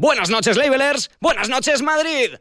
[0.00, 1.10] Buenas noches, labelers.
[1.20, 2.34] Buenas noches, Madrid.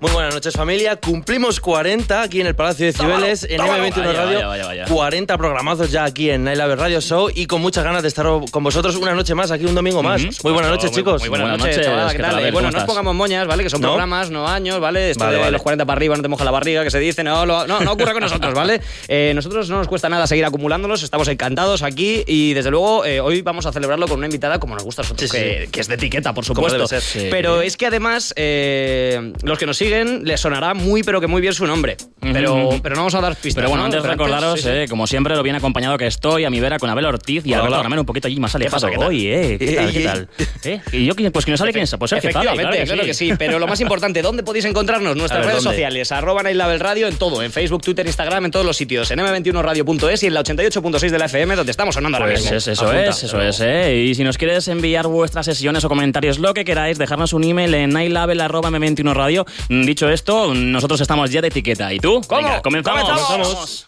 [0.00, 4.12] Muy buenas noches familia, cumplimos 40 aquí en el Palacio de Cibeles, en M21 Vaya,
[4.12, 4.84] Radio, vaya, vaya, vaya.
[4.84, 8.62] 40 programazos ya aquí en Night Radio Show y con muchas ganas de estar con
[8.62, 10.22] vosotros una noche más, aquí un domingo más.
[10.44, 11.20] Muy buenas noches chicos.
[11.22, 12.14] Muy buenas, Buenas noches, noches.
[12.14, 12.84] Eh, ¿Cómo bueno, no nos estás?
[12.84, 13.64] pongamos moñas, ¿vale?
[13.64, 13.88] Que son ¿No?
[13.88, 15.10] programas, no años, ¿vale?
[15.10, 15.50] Esto Vale, de vale.
[15.52, 17.80] los 40 para arriba no te moja la barriga, que se dice, no, lo- no,
[17.80, 18.80] no ocurre con nosotros, ¿vale?
[19.08, 23.20] Eh, nosotros no nos cuesta nada seguir acumulándolos, estamos encantados aquí y desde luego eh,
[23.20, 25.66] hoy vamos a celebrarlo con una invitada como nos gusta a nosotros, Sí, sí.
[25.72, 26.76] que, es de etiqueta, por supuesto.
[26.76, 27.28] debe ser, sí.
[27.30, 31.40] Pero es que además, eh, los que nos siguen les sonará muy, pero que muy
[31.40, 31.96] bien su nombre.
[32.20, 33.54] Pero, pero no vamos a dar pistas.
[33.54, 33.86] Pero bueno, ¿no?
[33.86, 34.70] antes Pero recordaros, sí, sí.
[34.70, 37.54] eh, como siempre, lo bien acompañado que estoy a mi vera con Abel Ortiz y
[37.54, 37.82] Alberto.
[37.82, 38.76] Ramiro un poquito allí más alejado.
[38.76, 38.90] pasa?
[38.90, 39.08] ¿Qué tal?
[39.08, 39.92] Oye, eh, ¿qué tal?
[39.92, 40.28] ¿Qué Ey, tal?
[40.64, 40.80] ¿Eh?
[40.92, 43.32] Y yo, pues que no sabe quién es, pues Sergio Efectivamente, claro, que, sí.
[43.38, 45.16] Pero lo más importante, ¿dónde podéis encontrarnos?
[45.16, 45.76] Nuestras ver, redes ¿dónde?
[45.76, 49.10] sociales, arroba Night Label Radio en todo, en Facebook, Twitter, Instagram, en todos los sitios,
[49.10, 52.56] en m21radio.es y en la 88.6 de la FM, donde estamos sonando ahora Pues mismo.
[52.56, 53.04] es- eso Apunta.
[53.10, 53.96] es, eso es, ¿eh?
[53.96, 57.72] Y si nos quieres enviar vuestras sesiones o comentarios, lo que queráis, dejarnos un email
[57.74, 59.46] en nightlabel.m21radio.
[59.84, 61.92] Dicho esto, nosotros estamos ya de etiqueta.
[61.92, 62.20] ¿Y tú?
[62.26, 62.42] ¿Cómo?
[62.42, 63.02] Venga, comenzamos.
[63.02, 63.86] ¡Comenzamos!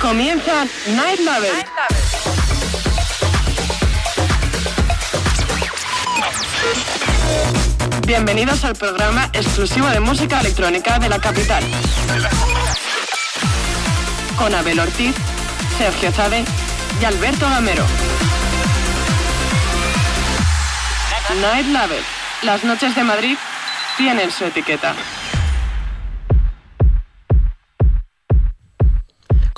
[0.00, 1.52] Comienza Night Label.
[8.06, 11.62] Bienvenidos al programa exclusivo de música electrónica de la capital.
[14.38, 15.14] Con Abel Ortiz,
[15.76, 16.44] Sergio Zade
[17.00, 17.84] y Alberto Gamero.
[21.40, 22.17] Night Label.
[22.42, 23.36] Las noches de Madrid
[23.96, 24.94] tienen su etiqueta.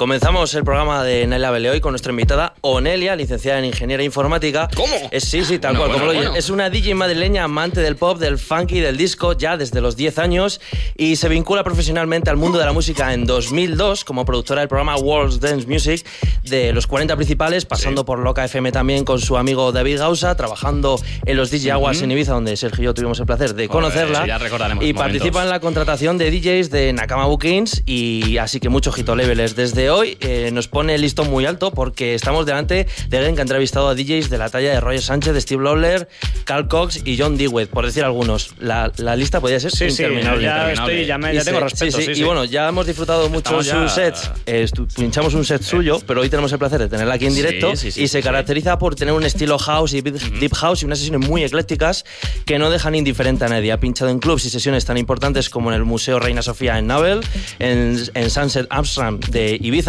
[0.01, 4.67] Comenzamos el programa de Night Love hoy con nuestra invitada Onelia, licenciada en Ingeniería Informática.
[4.75, 4.95] ¿Cómo?
[5.11, 6.37] Es, sí, sí, tal Bueno, cual, bueno, como lo bueno.
[6.39, 10.19] Es una DJ madrileña amante del pop, del funky, del disco ya desde los 10
[10.19, 10.63] años
[10.97, 14.97] y se vincula profesionalmente al mundo de la música en 2002 como productora del programa
[14.97, 16.07] World's Dance Music
[16.45, 20.99] de los 40 principales, pasando por Loca FM también con su amigo David Gausa, trabajando
[21.27, 24.23] en los DJ Aguas en Ibiza, donde Sergio y yo tuvimos el placer de conocerla.
[24.23, 28.61] sí, ya recordaremos y participa en la contratación de DJs de Nakama Bookings y así
[28.61, 29.55] que mucho ojito leveles.
[29.55, 33.41] Desde hoy eh, nos pone el listón muy alto porque estamos delante de alguien que
[33.41, 36.09] ha entrevistado a DJs de la talla de Roger Sánchez, de Steve Lawler,
[36.45, 38.55] Carl Cox y John Dewey, por decir algunos.
[38.59, 40.43] La, la lista podría ser Sí, sí, interminable.
[40.45, 40.93] ya, interminable.
[40.95, 41.99] estoy, ya, me- ya tengo respeto.
[41.99, 44.31] sí, sí, Y bueno, ya hemos disfrutado mucho Estamos sus ya- sets.
[44.47, 47.37] Eh, pinchamos un set suyo, pero hoy tenemos el placer de tenerla aquí en Sí,
[47.43, 47.77] directo.
[47.77, 48.23] sí, sí, y se sí, sí.
[48.23, 52.05] caracteriza por tener un estilo house y deep house y unas sesiones muy eclécticas
[52.45, 53.73] que no dejan indiferente a nadie.
[53.73, 56.87] Ha pinchado en clubs y sesiones tan importantes como en el Museo Reina Sofía en
[56.87, 57.21] Navel,
[57.59, 59.80] en, en Sunset Amsterdam de Ibiza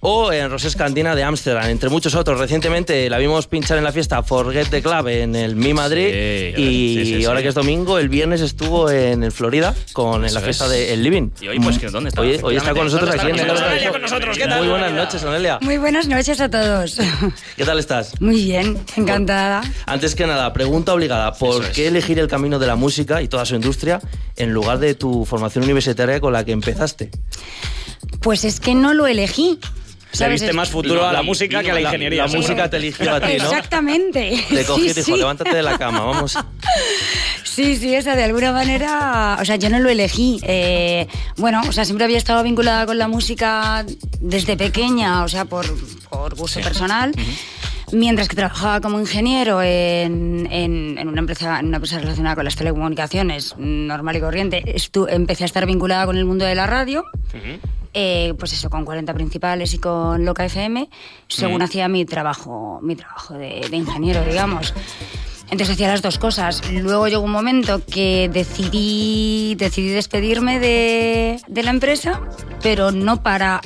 [0.00, 2.38] o en Roses Cantina de Ámsterdam, entre muchos otros.
[2.38, 6.62] Recientemente la vimos pinchar en la fiesta Forget the Club en el Mi Madrid Sí,
[6.62, 10.32] y sí, sí, ahora que es domingo, el viernes estuvo en el Florida con en
[10.32, 10.70] la fiesta es.
[10.70, 11.30] de Living.
[11.40, 12.20] Y hoy, pues, ¿dónde está?
[12.20, 14.60] Hoy, hoy está con nosotros ¿Dónde aquí en el con nosotros, ¿qué tal?
[14.60, 15.58] Muy buenas noches, Onelia.
[15.60, 16.98] Muy buenas noches a todos.
[17.56, 18.20] ¿Qué tal estás?
[18.20, 19.62] Muy bien, encantada.
[19.86, 21.68] Antes que nada, pregunta obligada, ¿por Eso es.
[21.70, 24.00] qué elegir el camino de la música y toda su industria
[24.36, 27.10] en lugar de tu formación universitaria con la que empezaste?
[28.20, 29.58] Pues es que no lo elegí.
[30.12, 30.32] Le ¿sabes?
[30.34, 32.22] viste Es- más futuro a la música que a la la- ingeniería.
[32.24, 32.48] La seguro.
[32.48, 33.44] música te eligió a ti, ¿no?
[33.44, 34.44] Exactamente.
[34.48, 35.18] Te cogí y Sí, te dijo, sí.
[35.20, 36.36] levántate de la cama, vamos.
[37.44, 40.40] Sí, sí, esa de alguna manera, o sea, yo no lo elegí.
[40.42, 41.06] Eh,
[41.36, 43.84] bueno, o sea, siempre había estado vinculada con la música
[44.20, 45.66] desde pequeña, o sea, por,
[46.08, 47.12] por gusto personal.
[47.92, 52.44] Mientras que trabajaba como ingeniero en, en- en una empresa, en una empresa relacionada con
[52.44, 56.66] las telecomunicaciones, normal y corriente, estu- empecé a estar vinculada con el mundo de la
[56.66, 57.04] radio.
[57.92, 60.88] Eh, pues eso, con 40 principales y con Loca FM,
[61.26, 64.74] según hacía mi trabajo, mi trabajo de, de ingeniero, digamos.
[65.50, 66.62] Entonces hacía las dos cosas.
[66.70, 72.20] Luego llegó un momento que decidí, decidí despedirme de, de la empresa,
[72.62, 73.60] pero no para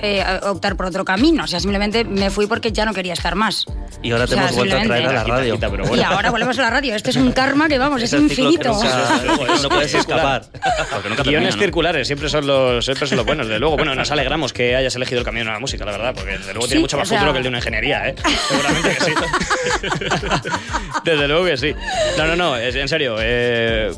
[0.00, 1.44] eh, optar por otro camino.
[1.44, 3.64] O sea, simplemente me fui porque ya no quería estar más.
[4.02, 5.54] Y ahora te O sea, hemos vuelto a traer a la radio.
[5.54, 6.04] Quita, pero Y bueno.
[6.06, 6.94] ahora volvemos a la radio.
[6.94, 8.72] Este es un karma que, vamos, es, que infinito.
[8.72, 9.20] nunca-
[9.62, 10.44] no puedes escapar.
[10.52, 11.58] Guiones termina, ¿no?
[11.58, 13.76] circulares siempre son los siempre son los buenos, de luego.
[13.76, 16.52] Bueno, nos alegramos que hayas elegido el camino de la música, la verdad, porque desde
[16.52, 18.14] luego Sí, tiene mucho más o sea- futuro que el de una ingeniería, ¿eh?
[18.48, 19.12] Seguramente que sí.
[21.04, 21.74] desde luego que sí.
[22.18, 23.16] No, no, no, es- en serio.
[23.20, 23.92] Eh,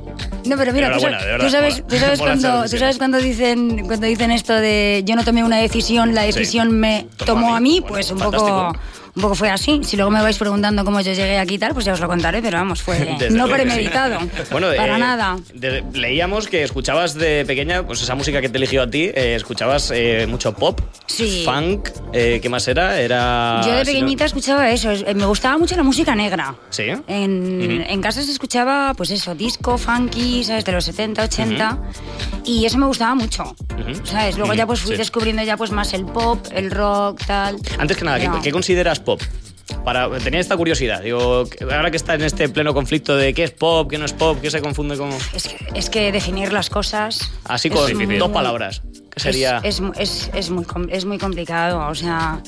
[0.45, 3.87] No, pero mira, tú sabes, verdad, tú sabes, tú sabes cuando, tú sabes cuando dicen,
[3.87, 7.81] cuando dicen esto de yo no tomé una decisión, la decisión me Tomó a mí.
[7.87, 8.73] pues un fantástico.
[8.73, 8.79] poco,
[9.17, 9.81] un poco fue así.
[9.83, 12.07] Si luego me vais preguntando cómo yo llegué aquí y tal, pues ya os lo
[12.07, 13.53] contaré, pero vamos, fue no sí.
[13.53, 14.19] premeditado.
[14.51, 15.37] Bueno, para eh, nada.
[15.55, 19.35] de- leíamos que escuchabas de pequeña, pues esa música que te eligió a ti, eh,
[19.35, 21.43] escuchabas eh, mucho pop, Sí.
[21.47, 23.01] funk, ¿qué más era?
[23.01, 23.63] Era.
[23.65, 26.55] Yo de si no- pequeñita escuchaba eso, es- me gustaba mucho la música negra.
[26.69, 26.85] Sí.
[27.09, 30.65] En, en casa se escuchaba, pues eso, disco, funky, ¿sabes?
[30.67, 31.79] De los 70, 80.
[32.45, 33.57] Y eso me gustaba mucho,
[34.05, 34.37] ¿sabes?
[34.37, 34.99] Luego ya pues fui Sí.
[34.99, 37.57] descubriendo ya pues más el pop, el rock, tal.
[37.79, 39.23] Antes que nada, ¿qué, qué consideras pop?
[39.85, 41.01] Para, tenía esta curiosidad.
[41.03, 44.13] Digo, ahora que está en este pleno conflicto de qué es pop, qué no es
[44.13, 45.11] pop, qué se confunde con.
[45.33, 47.31] Es que, es que definir las cosas...
[47.45, 48.83] Así con muy- dos palabras.
[49.13, 49.61] ¿Qué sería?
[49.63, 52.43] Es, es, es, es muy, es muy complicado, o sea...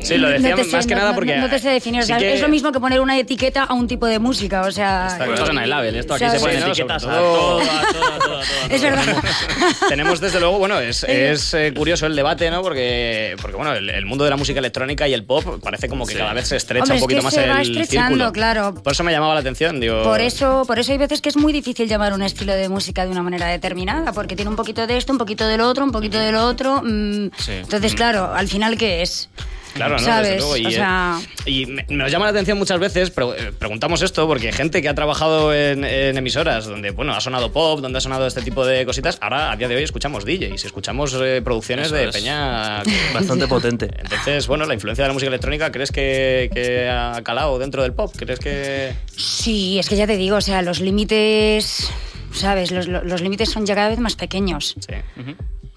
[0.00, 1.36] sí, lo decía no te sé- más que no- nada porque.
[1.36, 3.64] No, te sé definir, o sí sea, que- es lo mismo que poner una etiqueta
[3.64, 5.06] a un tipo de música, o sea...
[5.08, 6.40] Está esto es en iLabel, esto aquí ¿Sabes?
[6.40, 8.40] se ponen Sí, etiquetas a todo- todo, a todo, a todo, a todo.
[8.70, 9.02] Es verdad.
[9.88, 12.62] Tenemos desde luego, bueno, es, es, eh, curioso el debate, ¿no?
[12.62, 16.06] Porque, porque bueno, el, el mundo de la música electrónica y el pop parece como
[16.06, 18.08] que cada vez se estrecha Hombre, un es poquito que más se el va estrechando,
[18.16, 18.32] círculo.
[18.32, 18.74] claro.
[18.82, 20.02] Por eso me llamaba la atención, digo.
[20.02, 23.04] Por eso, por eso hay veces que es muy difícil llamar un estilo de música
[23.04, 25.92] de una manera determinada, porque tiene un poquito de esto, un poquito del otro, un
[25.92, 26.82] poquito del otro.
[26.84, 27.52] mm, Sí.
[27.52, 29.28] Entonces, claro, al final, ¿qué es?
[29.74, 30.04] Claro, ¿no?
[30.04, 30.28] ¿Sabes?
[30.30, 30.56] Desde luego.
[30.56, 34.00] Y, O eh, sea- y me- nos llama la atención muchas veces, pero eh, preguntamos
[34.02, 37.98] esto porque gente que ha trabajado en, en emisoras donde, bueno, ha sonado pop, donde
[37.98, 41.40] ha sonado este tipo de cositas, ahora a día de hoy escuchamos DJs, escuchamos eh,
[41.44, 42.14] producciones Eso de es.
[42.14, 42.82] peña.
[43.14, 43.90] Bastante potente.
[43.98, 47.92] Entonces, bueno, la influencia de la música electrónica, ¿crees que, que ha calado dentro del
[47.92, 48.14] pop?
[48.16, 48.92] ¿Crees que...?
[49.16, 51.90] Sí, es que ya te digo, o sea, los límites,
[52.32, 52.70] ¿sabes?
[52.70, 54.74] Los, los- los límites son ya cada vez más pequeños.
[54.78, 54.94] Sí.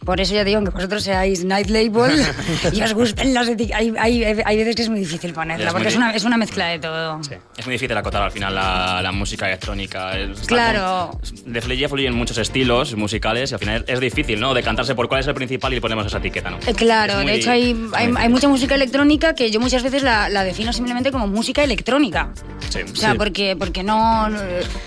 [0.07, 2.23] Por eso ya digo que vosotros seáis Night Label
[2.71, 3.81] y os gusten las etiquetas.
[3.81, 6.37] Hay, hay, hay veces que es muy difícil ponerla, es porque es una, es una
[6.37, 7.21] mezcla de todo.
[7.25, 7.33] Sí.
[7.57, 10.13] Es muy difícil acotar al final la, la música electrónica.
[10.45, 11.11] Claro.
[11.43, 14.53] con- De Fleya fluyen muchos estilos musicales y al final es difícil, ¿no?
[14.53, 16.57] Decantarse por cuál es el principal y ponemos esa etiqueta, ¿no?
[16.65, 20.29] Eh, Claro, muy- de hecho hay, hay, mucha música electrónica que yo muchas veces la,
[20.29, 22.29] la defino simplemente como música electrónica.
[22.69, 22.79] Sí.
[22.89, 24.29] O sea, porque, porque no,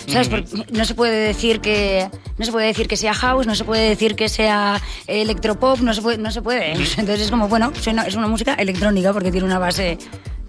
[0.07, 0.29] ¿sabes?
[0.29, 2.09] Porque no se puede decir que
[2.39, 5.93] no se puede decir que sea house, no se puede decir que sea electropop, no
[5.95, 6.73] se puede, no se puede.
[6.73, 9.99] Entonces es como bueno, suena- es una música electrónica porque tiene una base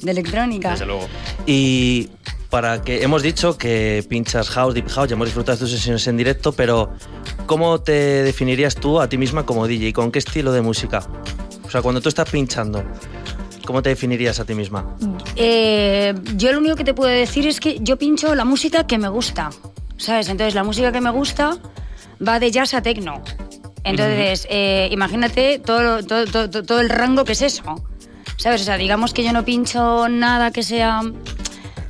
[0.02, 0.72] de electrónica.
[0.72, 1.08] Desde luego.
[1.46, 2.10] Y
[2.50, 6.06] para que hemos dicho que pinchas house, deep house, ya hemos disfrutado de tus sesiones
[6.08, 6.92] en directo, pero
[7.46, 7.92] ¿cómo te
[8.24, 9.94] definirías tú a ti misma como DJ?
[9.94, 11.02] ¿Con qué estilo de música?
[11.66, 12.84] O sea, cuando tú estás pinchando,
[13.66, 14.98] ¿cómo te definirías a ti misma?
[15.38, 18.98] Eh, yo lo único que te puedo decir es que yo pincho la música que
[18.98, 19.50] me gusta,
[19.96, 20.28] ¿sabes?
[20.28, 21.58] Entonces la música que me gusta
[22.28, 23.24] va de jazz a techno.
[23.84, 27.84] Entonces, eh, imagínate todo, lo- todo, todo, todo- todo el rango que es eso,
[28.38, 28.62] ¿sabes?
[28.62, 31.02] O sea, digamos que yo no pincho nada que sea,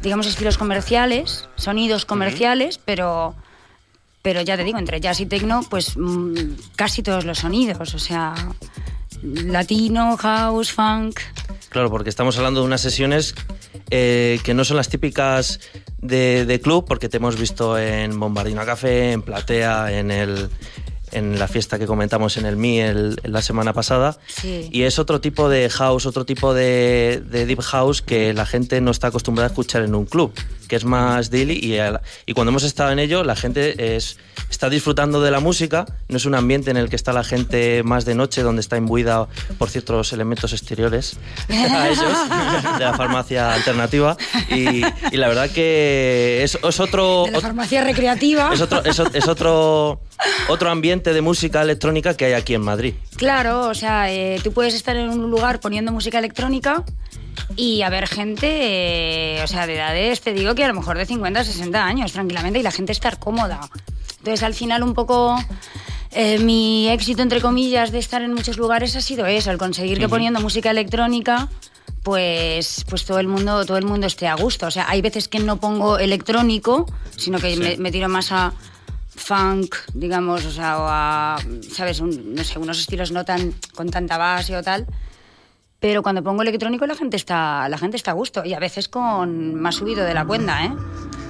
[0.02, 3.36] digamos, estilos comerciales, sonidos comerciales, pero...
[4.24, 6.34] Pero ya te digo, entre jazz y techno, pues mm,
[6.76, 8.36] casi todos los sonidos, o sea,
[9.24, 11.20] latino, house, funk.
[11.70, 13.34] Claro, porque estamos hablando de unas sesiones
[13.90, 15.60] eh, que no son las típicas
[16.02, 20.50] de, de club, porque te hemos visto en Bombardino Café, en Platea, en el
[21.12, 24.18] en la fiesta que comentamos en el Mi el- la semana pasada.
[24.28, 24.70] Sí.
[24.72, 28.80] Y es otro tipo de house, otro tipo de, de deep house que la gente
[28.82, 30.34] no está acostumbrada a escuchar en un club,
[30.72, 31.56] que es más daily.
[31.56, 31.78] Y,
[32.26, 34.18] y cuando hemos estado en ello, la gente es,
[34.50, 37.84] está disfrutando de la música, no es un ambiente en el que está la gente
[37.84, 39.28] más de noche, donde está imbuida
[39.58, 41.18] por ciertos elementos exteriores
[41.50, 42.30] a esos,
[42.80, 44.16] de la farmacia alternativa.
[44.50, 44.82] Y,
[45.12, 47.26] y la verdad que es, es otro...
[47.26, 48.52] De la farmacia recreativa.
[48.54, 50.00] Es otro, es, es otro,
[50.48, 52.94] otro ambiente de música electrónica que hay aquí en Madrid.
[53.18, 56.86] Claro, o sea, eh, tú puedes estar en un lugar poniendo música electrónica
[57.56, 58.48] y haber gente,
[59.40, 62.12] eh, o sea, de edades, te digo que a lo mejor de 50, 60 años,
[62.12, 63.60] tranquilamente, y la gente estar cómoda.
[64.20, 65.36] Entonces, al final, un poco
[66.12, 69.98] eh, mi éxito, entre comillas, de estar en muchos lugares ha sido eso, el conseguir
[69.98, 71.48] que poniendo música electrónica
[72.04, 74.66] pues, pues todo el mundo todo el mundo esté a gusto.
[74.68, 76.86] O sea, hay veces que no pongo electrónico,
[77.16, 78.54] sino que me, me tiro más a
[79.16, 81.38] funk, digamos, o sea, o a,
[81.72, 82.00] ¿sabes?
[82.00, 84.88] Un- no sé, unos estilos no tan con tanta base o tal.
[85.82, 88.88] Pero cuando pongo electrónico la gente está la gente está a gusto y a veces
[88.88, 90.72] con más subido de la cuenta, ¿eh?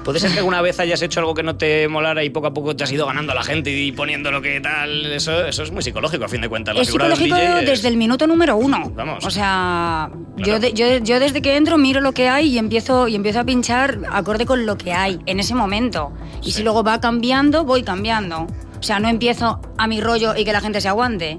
[0.04, 2.54] ¿Puede ser que alguna vez hayas hecho algo que no te molara y poco a
[2.54, 5.06] poco te has ido ganando a la gente y poniendo lo que tal?
[5.06, 6.76] Eso, eso es muy psicológico, a fin de cuentas.
[6.76, 8.92] La Es psicológico DJ es- desde el minuto número uno.
[8.94, 9.24] Vamos.
[9.26, 10.52] O sea, Claro.
[10.54, 13.40] yo, de- yo, yo desde que entro miro lo que hay y empiezo, y empiezo
[13.40, 16.12] a pinchar acorde con lo que hay en ese momento.
[16.44, 18.48] Y si luego va cambiando, voy cambiando.
[18.80, 21.38] O sea, no empiezo a mi rollo y que la gente se aguante.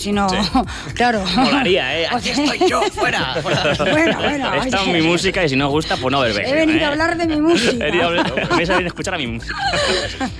[0.00, 0.26] Sino,
[0.94, 1.22] claro.
[1.36, 2.06] Molaría, ¿eh?
[2.10, 3.34] Aquí estoy yo, fuera.
[3.42, 4.54] bueno, bueno.
[4.54, 6.88] Esta es mi música y si no os gusta, pues no ver He venido a
[6.88, 7.86] hablar de mi música.
[7.86, 9.54] He venido a a escuchar a mi música.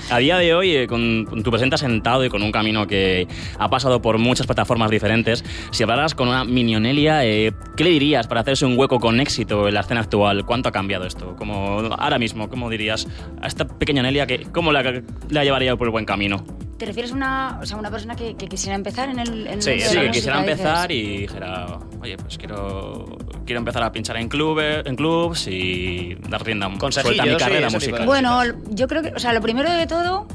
[0.09, 3.29] A día de hoy, eh, con, con tu presente asentado y con un camino que
[3.59, 8.26] ha pasado por muchas plataformas diferentes, si hablaras con una minionelia, eh, ¿qué le dirías
[8.29, 10.47] para hacerse un hueco con éxito en la escena actual?
[10.47, 11.37] ¿Cuánto ha cambiado esto?
[11.37, 13.07] Como ahora mismo, ¿cómo dirías
[13.43, 16.47] a esta pequeña Nelia que cómo la, la llevaría por el buen camino?
[16.81, 19.61] ¿Te refieres a una, o sea, una persona que, que quisiera empezar en el en
[19.61, 20.61] Sí, Sí, que quisiera dices?
[20.61, 26.17] empezar y dijera, oye, pues quiero, quiero empezar a pinchar en, clubes, en clubs y
[26.31, 28.07] dar rienda suelta a mi sí, carrera de musical.
[28.07, 30.27] Bueno, yo creo que, o sea, lo primero de todo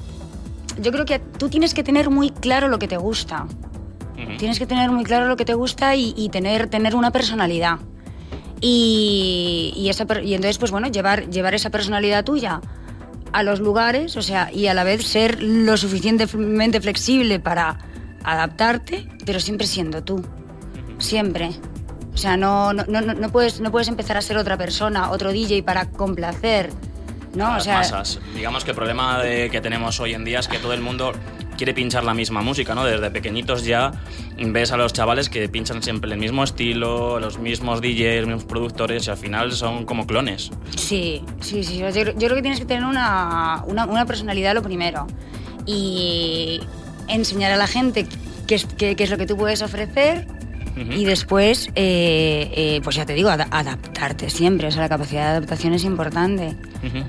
[0.79, 3.47] yo creo que tú tienes que tener muy claro lo que te gusta.
[4.13, 4.37] Ujú.
[4.37, 7.79] Tienes que tener muy claro lo que te gusta y, y tener, tener una personalidad.
[8.61, 12.61] Y, y, esa, y entonces, pues bueno, llevar, llevar esa personalidad tuya
[13.35, 17.77] a los lugares, o sea, y a la vez ser lo suficientemente flexible para
[18.23, 20.23] adaptarte, pero siempre siendo tú.
[20.99, 21.49] Siempre.
[22.13, 25.31] O sea, no, no, no, no puedes, no puedes empezar a ser otra persona, otro
[25.33, 26.69] DJ para complacer.
[27.33, 27.47] ¿no?
[27.47, 28.19] a O sea, masas.
[28.33, 31.11] Digamos que el problema de- que tenemos hoy en día es que todo el mundo
[31.55, 32.83] quiere pinchar la misma música, ¿no?
[32.85, 33.91] Desde pequeñitos ya
[34.37, 38.43] ves a los chavales que pinchan siempre el mismo estilo, los mismos DJs, los mismos
[38.45, 40.51] productores y al final son como clones.
[40.75, 41.77] Sí, sí, sí.
[41.79, 45.07] Yo, yo creo que tienes que tener una, una, una personalidad lo primero.
[45.65, 46.61] Y
[47.07, 48.07] enseñar a la gente
[48.47, 50.27] qué es, qué- qué es lo que tú puedes ofrecer.
[50.75, 50.91] Ujú.
[50.91, 54.67] Y después, eh, eh, pues ya te digo, ad- adaptarte siempre.
[54.67, 56.55] O sea, la capacidad de adaptación es importante.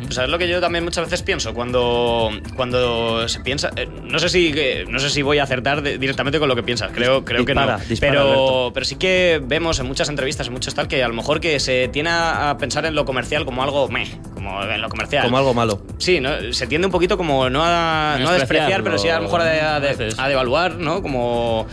[0.02, 3.70] Pues sabes lo que yo también muchas veces pienso cuando, cuando se piensa.
[3.76, 6.56] eh, no sé si eh, no sé si voy a acertar de- directamente con lo
[6.56, 6.90] que piensas.
[6.94, 7.88] Creo, creo Dispara, que no.
[7.88, 8.70] dispara, pero, Alberto.
[8.74, 11.60] pero sí que vemos en muchas entrevistas, en muchos tal, que a lo mejor que
[11.60, 15.24] se tiene a a pensar en lo comercial como algo meh, como en lo comercial.
[15.24, 15.82] Como algo malo.
[15.98, 16.30] Sí, ¿no?
[16.52, 19.40] se tiende un poquito como no a, no a despreciar, pero sí a lo mejor
[19.42, 20.18] a, a- a veces.
[20.18, 21.02] a devaluar, ¿no?
[21.02, 21.66] Como.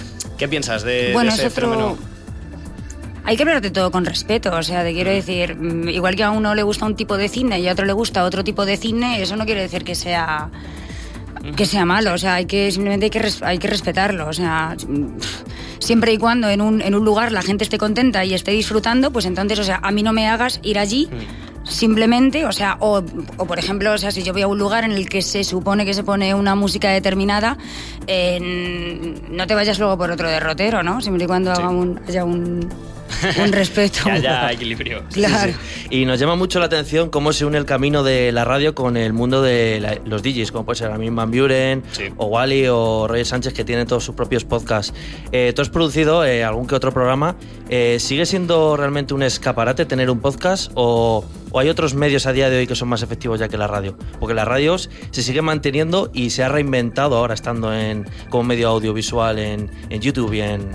[0.44, 1.70] ¿Qué piensas de, de bueno, ese es otro.
[1.72, 1.98] fenómeno?
[3.24, 5.14] Hay que hablar de todo con respeto, o sea, te quiero Mm.
[5.14, 7.86] decir, mm, igual que a uno le gusta un tipo de cine y a otro
[7.86, 10.50] le gusta otro tipo de cine, eso no quiere decir que sea
[11.56, 14.76] que sea malo, o sea, hay que simplemente hay que, hay que respetarlo, o sea,
[14.86, 15.18] mm,
[15.80, 19.12] siempre y cuando en un, en un lugar la gente esté contenta y esté disfrutando,
[19.12, 21.43] pues entonces, o sea, a mí no me hagas ir allí Mm.
[21.64, 23.02] Simplemente, o sea, o,
[23.38, 25.44] o, por ejemplo, o sea, si yo voy a un lugar en el que se
[25.44, 27.58] supone que se pone una música determinada,
[28.08, 31.02] eh, no te vayas luego por otro derrotero, ¿no?
[31.02, 32.70] Siempre y cuando haga un- haya un,
[33.44, 34.00] un respeto.
[34.06, 35.04] Que haya equilibrio.
[35.12, 35.54] Claro.
[35.90, 38.98] Y nos llama mucho la atención cómo se une el camino de la radio con
[38.98, 42.04] el mundo de la- los DJs, como puede ser Armin Van Buren, Sí.
[42.18, 44.94] o Wally, o Roger Sánchez, que tienen todos sus propios podcasts.
[45.32, 47.36] Eh, tú has producido eh, algún que otro programa.
[47.70, 52.34] Eh, ¿Sigue siendo realmente un escaparate tener un podcast o, o hay otros medios a
[52.34, 53.98] día de hoy que son más efectivos ya que la radio?
[54.20, 58.70] Porque las radios se siguen manteniendo y se ha reinventado ahora estando en, como medio
[58.70, 60.70] audiovisual en, en YouTube y en,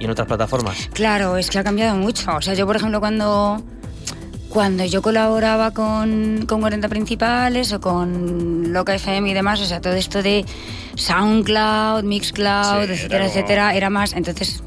[0.00, 0.88] y en otras plataformas.
[0.92, 2.34] Claro, es que ha cambiado mucho.
[2.34, 3.62] O sea, yo, por ejemplo, cuando,
[4.48, 9.80] cuando yo colaboraba con, con 40 Principales o con Loca FM y demás, o sea,
[9.80, 10.44] todo esto de
[10.96, 14.12] SoundCloud, Mixcloud, Sí, etcétera, como- etcétera, era más.
[14.14, 14.62] Entonces,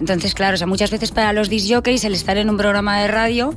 [0.00, 2.98] entonces, claro, o sea, muchas veces para los disc jockeys el estar en un programa
[3.00, 3.54] de radio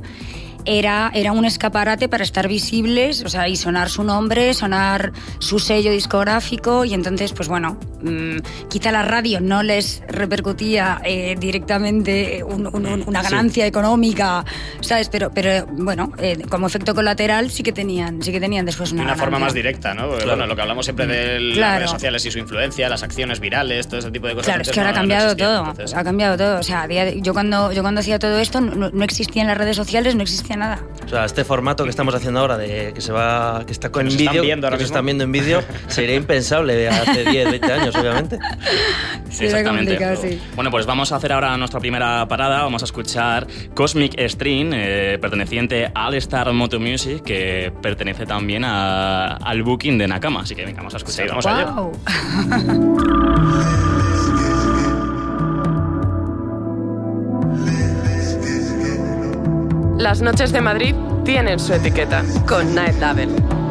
[0.66, 5.58] era, era un escaparate para estar visibles, o sea, y sonar su nombre, sonar su
[5.58, 12.42] sello discográfico, y entonces, pues bueno, mm, quizá la radio no les repercutía eh, directamente
[12.44, 14.44] un- un- un- una ganancia económica,
[14.80, 15.08] ¿sabes?
[15.08, 18.96] Pero, pero bueno, eh, como efecto colateral sí que tenían, sí que tenían después De
[18.96, 20.08] una una forma más directa, ¿no?
[20.08, 23.40] Porque, Bueno, lo que hablamos siempre de las redes sociales y su influencia, las acciones
[23.40, 24.46] virales, todo ese tipo de cosas.
[24.46, 25.70] Claro, es que ahora no- ha no cambiado existían, todo.
[25.70, 26.58] entonces- Ha cambiado todo.
[26.58, 30.14] O sea, yo cuando yo cuando hacía todo esto no, no existían las redes sociales,
[30.16, 30.22] no
[30.56, 30.80] nada.
[31.04, 34.06] O sea, este formato que estamos haciendo ahora, de que se va, que está con
[34.08, 34.84] vídeo, que nos mismo.
[34.84, 38.38] están viendo en vídeo, sería impensable de hace 10, 20 años, obviamente.
[39.30, 40.16] Sí, Exactamente.
[40.16, 40.40] sí.
[40.54, 42.62] Bueno, pues vamos a hacer ahora nuestra primera parada.
[42.62, 48.64] Vamos a escuchar Cosmic Stream, eh, perteneciente a All Star Moto Music, que pertenece también
[48.64, 50.40] a- al booking de Nakama.
[50.40, 51.24] Así que venga, vamos a escuchar.
[51.26, 51.74] Sí, vamos allá.
[60.06, 60.94] Las noches de Madrid
[61.24, 63.65] tienen su etiqueta con Night Label.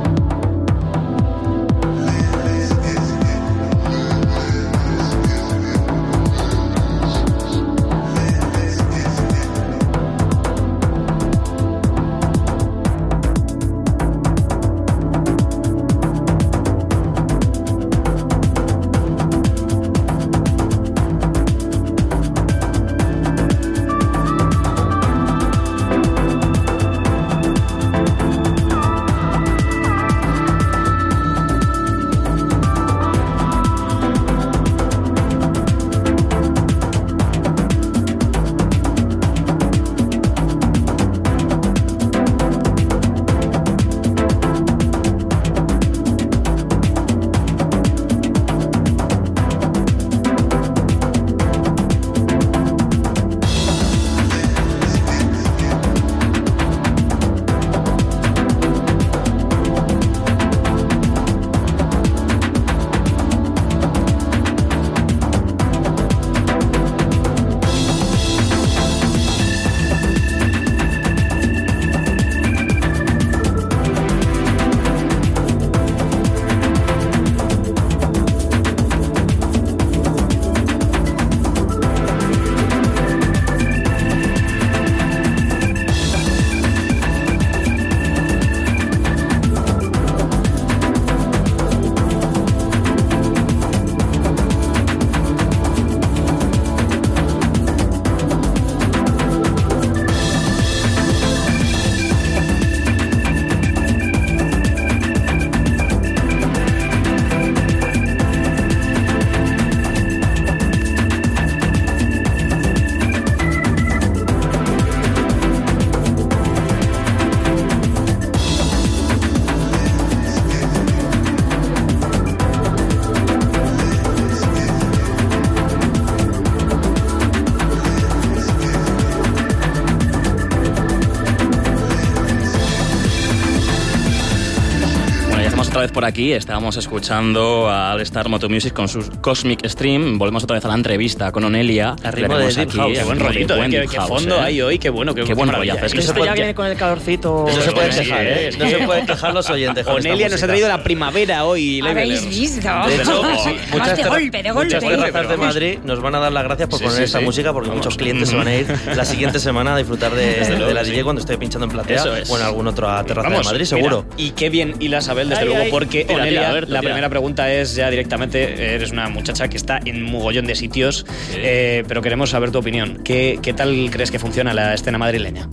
[136.05, 136.33] Por aquí.
[136.33, 140.19] Estábamos escuchando a All Star Moto Music con su Cosmic Stream.
[140.19, 141.95] Volvemos otra vez a la entrevista con Onelia.
[142.03, 142.97] A ritmo de Deep aquí, House.
[142.97, 144.41] a Qué buen rollito, buen eh, qué, fondo eh.
[144.41, 145.85] hay hoy, qué bueno, qué, Qué buen rollazo.
[145.85, 147.45] Es que Esto ya viene con el calorcito.
[147.47, 148.47] No se pueden sí, quejar, ¿eh?
[148.50, 149.88] es No se pueden quejar los oyentes.
[149.88, 151.81] Onelia nos ha traído la primavera hoy.
[151.81, 152.69] ¿Habéis visto?
[152.88, 154.75] De hecho, Además, muchas de golpe, de golpe.
[154.75, 157.19] Muchas terrazas de Madrid nos van a dar las gracias por Sí, poner sí, esta
[157.19, 157.25] sí.
[157.25, 157.83] música porque Vamos.
[157.83, 160.83] muchos clientes se van a ir la siguiente semana a disfrutar de, la.
[160.83, 164.04] DJ cuando esté pinchando en platea o en algún otro terraza de Madrid, seguro.
[164.17, 165.72] Y qué bien hila Sabel, desde Ay, luego, ay.
[165.72, 166.79] porque Tira, la tira.
[166.81, 171.84] primera pregunta es ya directamente, eres una muchacha que está en mogollón de sitios, eh,
[171.88, 173.01] pero queremos saber tu opinión.
[173.03, 175.48] ¿Qué, ¿Qué tal crees que funciona la escena madrileña?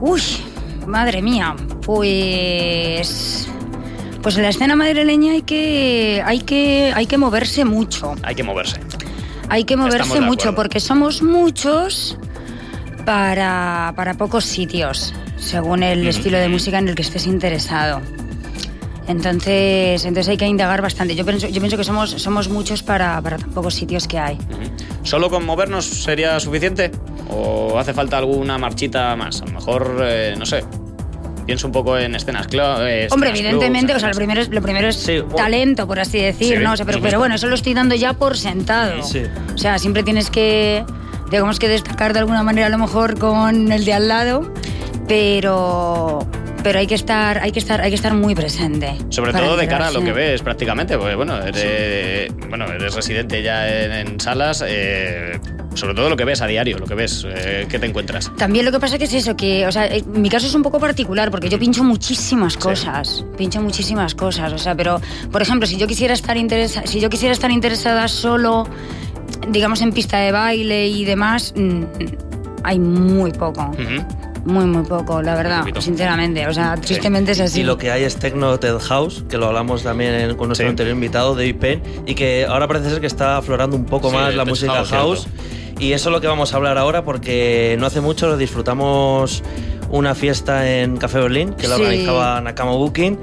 [0.00, 0.20] Uy,
[0.86, 3.48] madre mía, pues...
[4.22, 8.14] Pues en la escena madrileña hay que, hay que, hay que moverse mucho.
[8.22, 8.80] Hay que moverse.
[9.50, 12.16] Hay que moverse mucho porque somos muchos
[13.04, 15.12] para, para pocos sitios,
[15.44, 18.00] según el estilo de música en el que estés interesado.
[19.06, 21.14] Entonces, entonces hay que indagar bastante.
[21.14, 24.38] Yo pienso, yo pienso que somos, somos muchos para, para tan pocos sitios que hay.
[25.02, 26.90] ¿Solo con movernos sería suficiente?
[27.28, 29.42] ¿O hace falta alguna marchita más?
[29.42, 30.64] A lo mejor, eh, no sé.
[31.44, 32.64] Pienso un poco en escenas club.
[32.80, 36.00] eh, Hombre, evidentemente, clubs, o sea, lo primero es, lo primero es Sí, talento, por
[36.00, 36.72] así decir, Sí, ¿no?
[36.72, 39.02] O sea, pero, pero bueno, eso lo estoy dando ya por sentado.
[39.02, 39.24] Sí.
[39.54, 40.82] O sea, siempre tienes que,
[41.30, 44.50] digamos que destacar de alguna manera a lo mejor con el de al lado,
[45.06, 46.26] pero
[46.64, 48.96] pero hay que estar, hay que estar, hay que estar muy presente.
[49.10, 53.42] Sobre todo de cara a lo que ves prácticamente, porque bueno, eres, bueno, eres residente
[53.42, 55.38] ya en, en salas, eh,
[55.74, 58.32] sobre todo lo que ves a diario, lo que ves, eh, ¿qué te encuentras?
[58.38, 60.62] También lo que pasa que es eso, que, o sea, eh, mi caso es un
[60.62, 65.66] poco particular porque yo pincho muchísimas cosas, pincho muchísimas cosas, o sea, pero, por ejemplo,
[65.66, 68.66] si yo quisiera estar interesa si yo quisiera estar interesada solo,
[69.48, 71.82] digamos, en pista de baile y demás, mm,
[72.62, 74.02] hay muy poco, Ujú.
[74.44, 77.60] Muy, muy poco, la verdad, sinceramente, o sea, tristemente es así.
[77.60, 80.66] Y lo que hay es Techno Ted House, que lo hablamos también en- con nuestro
[80.66, 80.70] Sí.
[80.70, 84.16] anterior invitado, David Penn, y que ahora parece ser que está aflorando un poco Sí,
[84.16, 85.26] más la música House, house.
[85.78, 89.42] Y eso es lo que vamos a hablar ahora porque no hace mucho disfrutamos
[89.90, 91.82] una fiesta en Café Berlín, que la Sí.
[91.82, 93.18] organizaba Nakama Booking,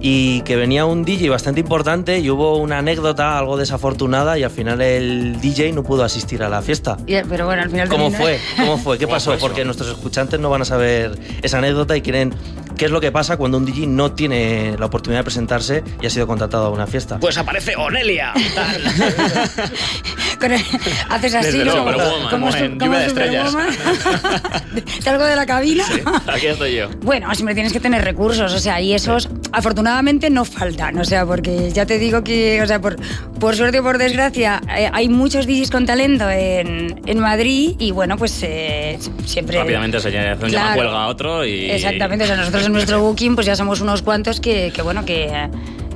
[0.00, 4.50] y que venía un DJ bastante importante y hubo una anécdota algo desafortunada y al
[4.50, 6.96] final el DJ no pudo asistir a la fiesta.
[7.06, 7.88] Y- Pero bueno, al final...
[7.88, 8.40] ¿Cómo fue?
[8.56, 8.98] ¿Cómo fue?
[8.98, 9.36] ¿Qué ¿Cómo pasó?
[9.38, 12.34] Porque nuestros escuchantes no van a saber esa anécdota y quieren
[12.76, 16.06] qué es lo que pasa cuando un DJ no tiene la oportunidad de presentarse y
[16.06, 17.18] ha sido contratado a una fiesta.
[17.20, 18.32] Pues aparece Onelia.
[21.10, 21.72] Haces así, Desde ¿no?
[21.84, 23.54] luego, como, como, como su- en como Lluvia de Estrellas.
[25.00, 25.84] Salgo de la cabina.
[26.26, 26.88] Aquí estoy yo.
[27.02, 29.89] Bueno, siempre tienes que tener recursos, o sea, y esos afortunadamente
[30.30, 32.96] no faltan, o sea, porque ya te digo que, o sea, por,
[33.38, 37.90] por suerte o por desgracia, eh, hay muchos DJs con talento en, en Madrid y
[37.90, 39.58] bueno, pues eh, siempre...
[39.58, 40.74] Rápidamente se llama Claro.
[40.74, 41.70] cuelga a otro y.
[41.70, 45.04] Exactamente, o sea, nosotros en nuestro booking pues ya somos unos cuantos que, que bueno,
[45.04, 45.48] que...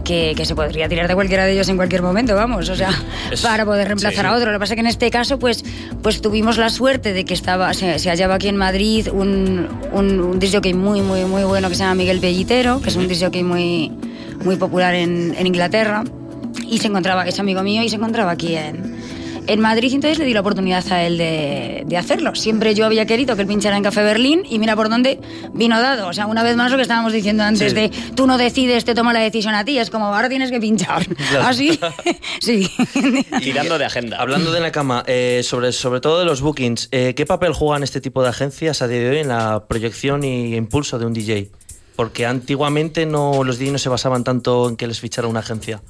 [0.04, 2.90] Que, que se podría tirar de cualquiera de ellos en cualquier momento, vamos, o sea,
[3.32, 4.30] Es- para poder reemplazar sí.
[4.30, 4.52] a otro.
[4.52, 5.64] Lo que pasa es que en este caso, pues,
[6.02, 10.20] pues tuvimos la suerte de que estaba, se, se hallaba aquí en Madrid un, un,
[10.20, 10.38] un
[10.78, 13.92] muy, muy, muy bueno que se llama Miguel Pellitero, que es un disc jockey muy,
[14.44, 16.04] muy popular en, en Inglaterra,
[16.68, 18.93] y se encontraba, es amigo mío, y se encontraba aquí en,
[19.46, 22.34] en Madrid, y entonces le di la oportunidad a él de, de hacerlo.
[22.34, 25.20] Siempre yo había querido que él pinchara en Café Berlín, y mira por dónde
[25.52, 26.08] vino dado.
[26.08, 27.74] O sea, una vez más lo que estábamos diciendo antes Sí.
[27.76, 30.60] de tú no decides, te toma la decisión a ti, es como ahora tienes que
[30.60, 31.06] pinchar.
[31.30, 31.46] Claro.
[31.48, 31.78] Así,
[32.40, 32.68] sí.
[33.42, 34.18] Tirando de agenda.
[34.20, 38.00] Hablando de Nakama, eh, sobre, sobre todo de los bookings, eh, ¿qué papel juegan este
[38.00, 41.50] tipo de agencias a día de hoy en la proyección y impulso de un DJ?
[41.96, 45.80] Porque antiguamente no, los DJs no se basaban tanto en que les fichara una agencia.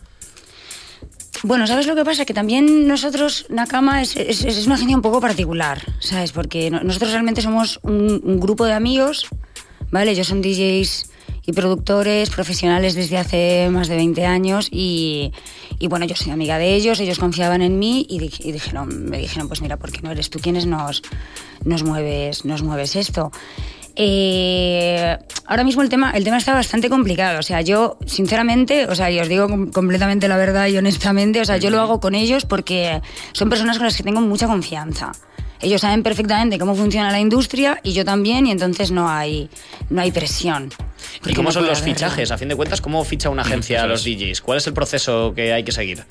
[1.45, 2.25] Bueno, ¿sabes lo que pasa?
[2.25, 6.33] Que también nosotros, Nakama, es, es, una agencia un poco particular, ¿sabes?
[6.33, 9.27] Porque no- nosotros realmente somos un, grupo de amigos,
[9.91, 10.13] ¿vale?
[10.13, 11.11] Ellos son DJs
[11.45, 15.33] y productores profesionales desde hace más de 20 años y,
[15.79, 19.47] y bueno, yo soy amiga de ellos, ellos confiaban en mí y dijeron, me dijeron,
[19.47, 21.03] pues mira, ¿por qué no eres tú quienes nos,
[21.63, 23.31] nos, mueves, nos mueves esto?
[23.97, 27.39] Eh, ahora mismo el tema, el tema está bastante complicado.
[27.39, 31.41] O sea, yo, sinceramente, o sea, y os digo com- completamente la verdad y honestamente,
[31.41, 33.01] o sea, yo lo hago con ellos porque
[33.33, 35.13] son personas con las que tengo mucha confianza.
[35.61, 39.49] Ellos saben perfectamente cómo funciona la industria y yo también, y entonces no hay,
[39.89, 40.71] no hay presión.
[41.25, 42.31] ¿Y cómo no son los fichajes?
[42.33, 44.05] A fin de cuentas, ¿cómo ficha una agencia a los.
[44.05, 44.41] DJs?
[44.43, 46.05] ¿Cuál es el proceso que hay que seguir?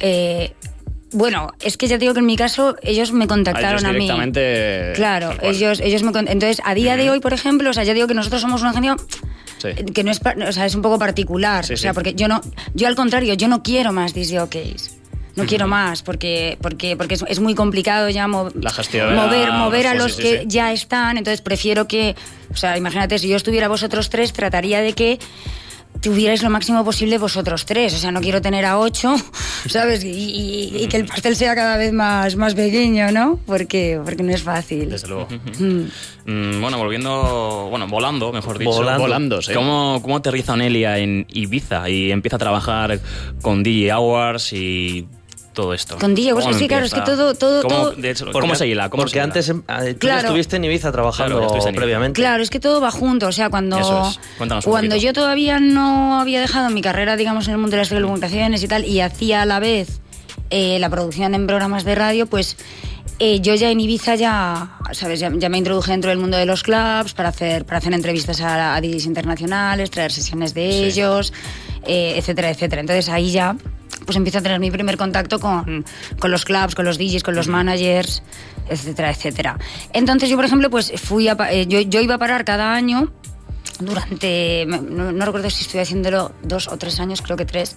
[0.00, 0.52] Eh,
[1.14, 3.92] bueno, es que ya digo que en mi caso ellos me A contactaron ellos a,
[3.92, 3.98] mí.
[4.00, 4.92] directamente.
[4.94, 8.06] Claro, ellos, ellos me Entonces, a día de hoy, por ejemplo, o sea, ya digo
[8.06, 8.96] que nosotros somos una agencia
[9.58, 9.70] Sí.
[9.94, 11.64] que no es, o sea, es un poco particular.
[11.64, 11.94] Sí, o sea, sí.
[11.94, 12.42] porque yo no,
[12.74, 14.98] yo al contrario, yo no quiero más disc jockeys.
[15.36, 19.48] No quiero más porque porque porque es, es muy complicado ya mo- La gestión, mover
[19.50, 20.44] ah, mover a sí, los sí, que sí.
[20.46, 21.16] ya están.
[21.18, 22.14] Entonces prefiero que,
[22.52, 25.18] o sea, imagínate si yo estuviera vosotros tres, trataría de que
[26.00, 27.94] tuvierais lo máximo posible vosotros tres.
[27.94, 29.14] O sea, no quiero tener a ocho,
[29.68, 30.04] ¿sabes?
[30.04, 33.38] Y, y- y que el pastel sea cada vez más, más pequeño, ¿no?
[33.46, 34.90] Porque, porque no es fácil.
[34.90, 35.28] Desde luego.
[35.58, 35.82] Mm.
[36.26, 38.70] Mm, bueno, volviendo, bueno, volando, mejor dicho.
[38.72, 39.00] Volando.
[39.02, 39.52] Volando, sí.
[39.54, 43.00] ¿Cómo, ¿Cómo aterriza Onelia en Ibiza y empieza a trabajar
[43.42, 45.06] con DJ Hours y
[45.54, 45.96] todo esto?
[45.98, 48.54] Con DJ ¿Cómo sí, claro, es que todo- todo- ¿Cómo, todo- de hecho, Porque- ¿cómo
[48.54, 48.90] se hila?
[48.90, 49.24] ¿Cómo porque se hila?
[49.24, 50.20] antes em, eh, tú Claro.
[50.20, 51.72] ya estuviste en Ibiza trabajando Claro, en Ibiza.
[51.74, 52.20] previamente.
[52.20, 53.28] Claro, es que todo va junto.
[53.28, 54.20] O sea, cuando, Eso es.
[54.36, 57.78] Cuéntanos un cuando yo todavía no había dejado mi carrera, digamos, en el mundo de
[57.82, 60.00] las telecomunicaciones y tal, y hacía a la vez
[60.50, 62.56] eh, la producción en programas de radio, pues
[63.18, 65.20] eh, yo ya en Ibiza ya, ¿sabes?
[65.20, 68.40] Ya, ya me introduje dentro del mundo de los clubs para hacer, para hacer entrevistas
[68.40, 71.32] a, a DJs internacionales, traer sesiones de ellos,
[71.86, 72.80] eh, etcétera, etcétera.
[72.80, 73.56] Entonces ahí ya
[74.04, 75.84] pues empiezo a tener mi primer contacto con,
[76.18, 78.22] con los clubs, con los DJs, con los managers,
[78.68, 79.58] etcétera, etcétera.
[79.92, 83.12] Entonces yo, por ejemplo, pues fui a, eh, yo, yo iba a parar cada año
[83.80, 87.76] durante, no, no recuerdo si estoy haciéndolo dos o tres años, creo que tres,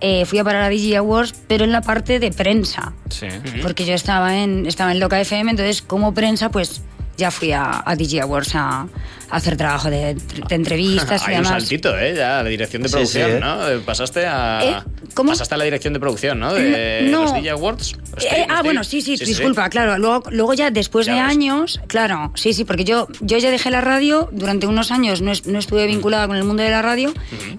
[0.00, 3.26] eh, fui a parar a DJ Awards, pero en la parte de prensa, Sí.
[3.62, 6.82] porque yo estaba en, estaba en Loca FM, entonces como prensa, pues
[7.16, 8.86] ya fui a, a DJ Awards a
[9.36, 11.62] hacer trabajo de, de entrevistas y Hay un demás.
[11.62, 12.14] saltito, ¿eh?
[12.16, 13.40] Ya, la dirección de producción, sí, ¿eh?
[13.40, 13.68] ¿no?
[13.68, 14.60] Eh, Pasaste a...
[14.62, 14.76] Eh,
[15.14, 15.30] ¿cómo?
[15.32, 16.52] Pasaste a la dirección de producción, ¿no?
[16.54, 17.34] De No, los.
[17.34, 17.96] DJ Awards.
[18.20, 19.98] Eh, ah, bueno, sí, sí, disculpa, claro.
[19.98, 21.30] Luego, luego ya después Ya de ves.
[21.30, 25.32] años, claro, sí, sí, porque yo, yo ya dejé la radio, durante unos años no,
[25.32, 27.12] es- no estuve vinculada con el mundo de la radio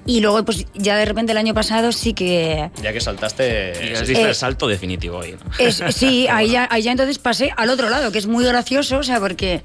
[0.06, 2.70] y luego pues ya de repente el año pasado sí que...
[2.82, 3.74] Ya que saltaste...
[3.90, 5.32] Y has visto Eh, el salto definitivo ahí.
[5.34, 5.52] ¿no?
[5.60, 9.00] Es, sí, ahí ya, ahí ya entonces pasé al otro lado, que es muy gracioso,
[9.00, 9.62] o sea, porque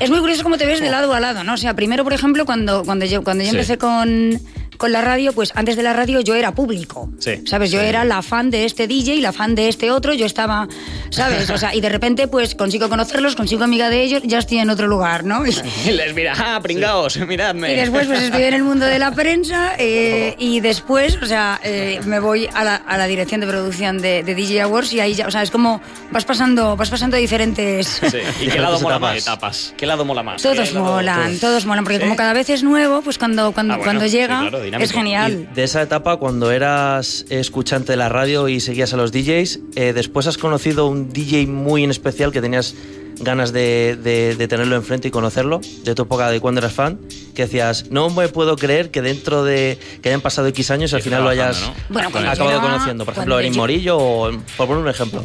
[0.00, 1.54] es muy curioso cómo te ves de lado a lado, ¿no?
[1.54, 3.56] O sea, primero, por ejemplo, cuando, cuando yo, cuando yo Sí.
[3.56, 4.38] empecé con,
[4.80, 7.42] con la radio, pues antes de la radio yo era público, Sí.
[7.46, 7.70] ¿sabes?
[7.70, 10.68] Yo era la fan de este DJ y la fan de este otro, yo estaba,
[11.10, 11.50] ¿sabes?
[11.50, 14.70] O sea, y de repente, pues consigo conocerlos, consigo amiga de ellos, ya estoy en
[14.70, 15.44] otro lugar, ¿no?
[15.46, 15.52] Y,
[15.92, 17.18] les mira, ¡ah, pringaos!
[17.18, 17.74] Miradme.
[17.74, 21.60] y después pues estoy en el mundo de la prensa eh, y después, o sea,
[21.62, 25.00] eh, me voy a la, a la dirección de producción de, de DJ Awards y
[25.00, 28.00] ahí ya, o sea, es como vas pasando, vas pasando diferentes...
[28.10, 28.16] Sí.
[28.40, 29.18] ¿Y qué lado mola más?
[29.18, 29.74] Etapas.
[29.76, 30.40] ¿Qué lado mola más?
[30.40, 32.02] Todos ¿Qué lado- molan, todos molan, porque ¿Sí?
[32.04, 34.84] como cada vez es nuevo, pues cuando, cuando, Ah, bueno, cuando sí, llega claro, dinámico.
[34.86, 35.48] es genial.
[35.50, 39.60] Y de esa etapa, cuando eras escuchante de la radio y seguías a los DJs,
[39.76, 42.74] eh, después has conocido un DJ muy en especial que tenías
[43.22, 46.98] ganas de, de- de tenerlo enfrente y conocerlo, de tu época de cuando eras fan,
[47.34, 51.00] que decías, no me puedo creer que dentro de que hayan pasado X años al
[51.02, 53.04] Sí, final lo hayas acabado era- conociendo.
[53.04, 55.22] Por ejemplo, Erin yo- Morillo o, por poner un ejemplo.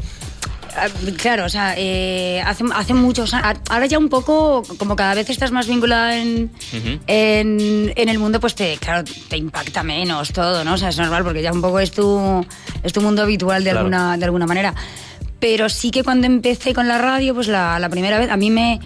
[0.78, 3.60] Ah, Claro, o sea, eh, hace, hace muchos años.
[3.70, 6.52] Ahora ya un poco, como cada vez estás más vinculada en,
[7.08, 10.74] en, en el mundo, pues te, claro, te impacta menos todo, ¿no?
[10.74, 12.46] O sea, es normal porque ya un poco es tu,
[12.84, 13.80] es tu mundo habitual de, Claro.
[13.86, 14.74] alguna, de alguna manera.
[15.40, 18.50] Pero sí que cuando empecé con la radio, pues la, la primera vez, a mí
[18.50, 18.80] me,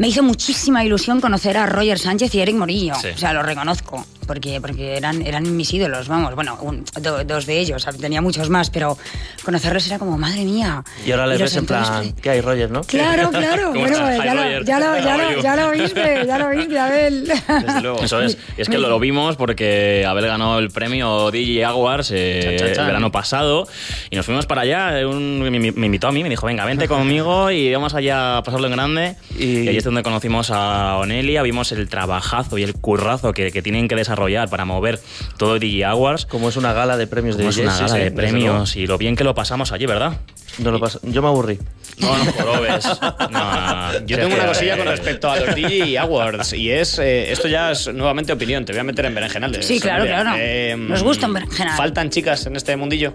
[0.00, 2.94] me hizo muchísima ilusión conocer a Roger Sánchez y Eric Morillo.
[3.00, 3.08] Sí.
[3.14, 6.34] O sea, lo reconozco, porque, porque eran, eran mis ídolos, vamos.
[6.34, 8.96] Bueno, un- do- dos de ellos, tenía muchos más, pero
[9.44, 10.82] conocerlos era como, madre mía.
[11.04, 12.82] Y ahora le ves en entonces- plan, ¿qué hay, Roger, no?
[12.84, 13.72] Claro, claro.
[13.72, 15.42] ¿Cómo bueno, ya, lo, ya, lo, ya, lo, you?
[15.42, 17.24] ya lo viste, ya lo viste, Abel.
[17.66, 18.00] Desde luego.
[18.02, 18.38] Eso es.
[18.56, 22.74] Es que lo, lo vimos porque Abel ganó el premio DJ Awards eh, Chan, chan,
[22.74, 22.84] chan.
[22.84, 23.68] el verano pasado
[24.10, 24.98] y nos fuimos para allá.
[25.00, 28.38] eh, un- me, me invitó a mí, me dijo, venga, vente conmigo y vamos allá
[28.38, 29.16] a pasarlo en grande.
[29.38, 33.60] Y- Y, ahí donde conocimos a Onelia, vimos el trabajazo y el currazo que, que
[33.60, 35.00] tienen que desarrollar para mover
[35.36, 36.26] todo DJ Awards.
[36.26, 38.86] Como es una gala de premios de Como es una gala sí, de premios y
[38.86, 40.16] lo bien que lo pasamos allí, ¿verdad?
[40.58, 41.58] No lo Yo me aburrí.
[41.98, 42.86] No, no, jorobes.
[43.00, 44.06] No, no, no.
[44.06, 47.72] Yo tengo una cosilla con respecto a los DJ Awards y es, eh, esto ya
[47.72, 49.66] es nuevamente opinión, te voy a meter en berenjenales.
[49.66, 50.30] Sí, claro, claro.
[50.76, 51.76] Nos gusta en berenjenal.
[51.76, 53.12] ¿Faltan chicas en este mundillo?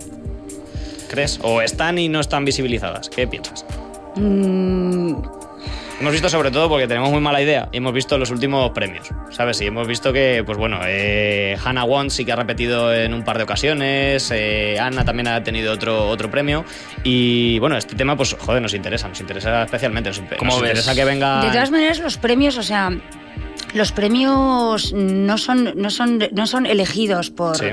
[1.10, 1.40] ¿Crees?
[1.42, 3.10] ¿O están y no están visibilizadas?
[3.10, 3.66] ¿Qué piensas?
[4.16, 5.16] Mm,
[6.00, 9.08] Hemos visto sobre todo porque tenemos muy mala idea y hemos visto los últimos premios,
[9.32, 9.62] ¿sabes?
[9.62, 13.24] Y hemos visto que, pues bueno, eh, Hannah Won sí que ha repetido en un
[13.24, 16.66] par de ocasiones, eh, Anna también ha tenido otro, otro premio
[17.04, 20.62] y bueno, este tema, pues joder, nos interesa, nos interesa especialmente, nos, imp- ¿Cómo nos
[20.62, 20.72] ves?
[20.72, 21.42] interesa que venga...
[21.42, 22.92] De todas maneras, los premios, o sea,
[23.74, 27.56] los premios no son, no son, no son elegidos por.
[27.58, 27.66] Sí.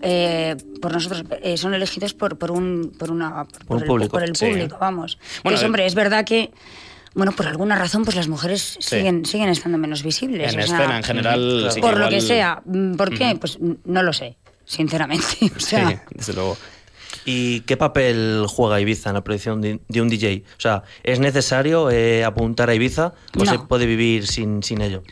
[0.00, 4.10] eh, por nosotros eh, son elegidos por, por un por una Por un el, público,
[4.10, 4.46] por el sí.
[4.46, 6.50] público vamos Bueno, eh, hombre es verdad que
[7.14, 8.96] bueno por alguna razón pues las mujeres Sí.
[8.96, 12.20] siguen siguen estando menos visibles En o sea, escena en general, sí por lo que
[12.20, 13.36] sea Mm, ¿por qué?
[13.40, 15.24] pues no lo sé sinceramente
[15.56, 16.56] o sea Sí, desde luego.
[17.24, 20.42] ¿Y qué papel juega Ibiza en la producción de, un DJ?
[20.58, 23.50] O sea, ¿es necesario eh, apuntar a Ibiza o No.
[23.50, 25.04] se puede vivir sin, sin ello?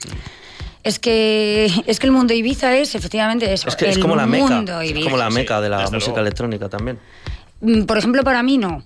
[0.83, 3.69] Es que, es que el mundo Ibiza es efectivamente eso.
[3.69, 6.19] Es que es el como la meca, es como la meca de la música luego.
[6.21, 6.99] electrónica también.
[7.61, 8.83] Mm, Por ejemplo, para mí no.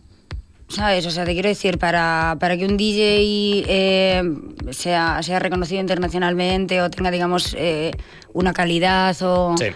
[0.69, 1.07] ¿Sabes?
[1.07, 4.23] O sea, te quiero decir, para, para que un DJ eh,
[4.71, 7.93] sea, sea reconocido internacionalmente o tenga, digamos, eh,
[8.33, 9.55] una calidad o...
[9.59, 9.67] Sí.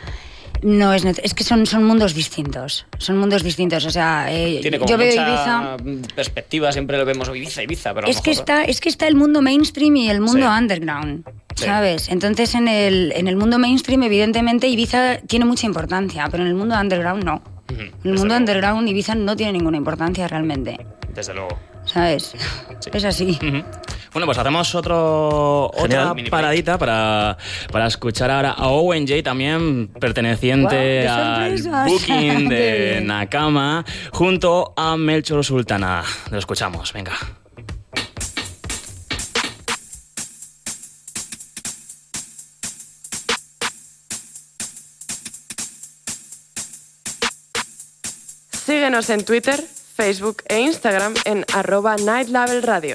[0.60, 2.84] No es es que son, son mundos distintos.
[2.98, 3.84] Son mundos distintos.
[3.86, 5.76] O sea, eh, Tiene como yo veo mucha Ibiza.
[6.16, 9.06] perspectiva, siempre lo vemos Ibiza, Ibiza, pero a lo Es que, está, es que está
[9.06, 10.58] el mundo mainstream y el mundo Sí.
[10.58, 11.24] underground,
[11.54, 11.64] Sí.
[11.64, 12.08] ¿sabes?
[12.08, 16.56] Entonces en el, en el mundo mainstream evidentemente Ibiza tiene mucha importancia, pero en el
[16.56, 17.40] mundo underground no.
[17.70, 18.36] Ujú, En el mundo luego.
[18.36, 20.78] underground Ibiza no tiene ninguna importancia realmente,
[21.14, 21.58] Desde luego.
[21.84, 22.34] ¿sabes?
[22.92, 23.38] Es así.
[24.12, 26.08] Bueno, pues hacemos otro, Genial.
[26.10, 27.36] otra paradita para,
[27.72, 31.54] para escuchar ahora a Owen J, también perteneciente qué al
[31.88, 36.02] booking de Nakama, junto a Melchor Sultana.
[36.30, 37.12] Lo escuchamos, venga.
[48.88, 49.62] Síguenos en Twitter,
[49.96, 52.30] Facebook e Instagram en arroba Night
[52.62, 52.94] Radio.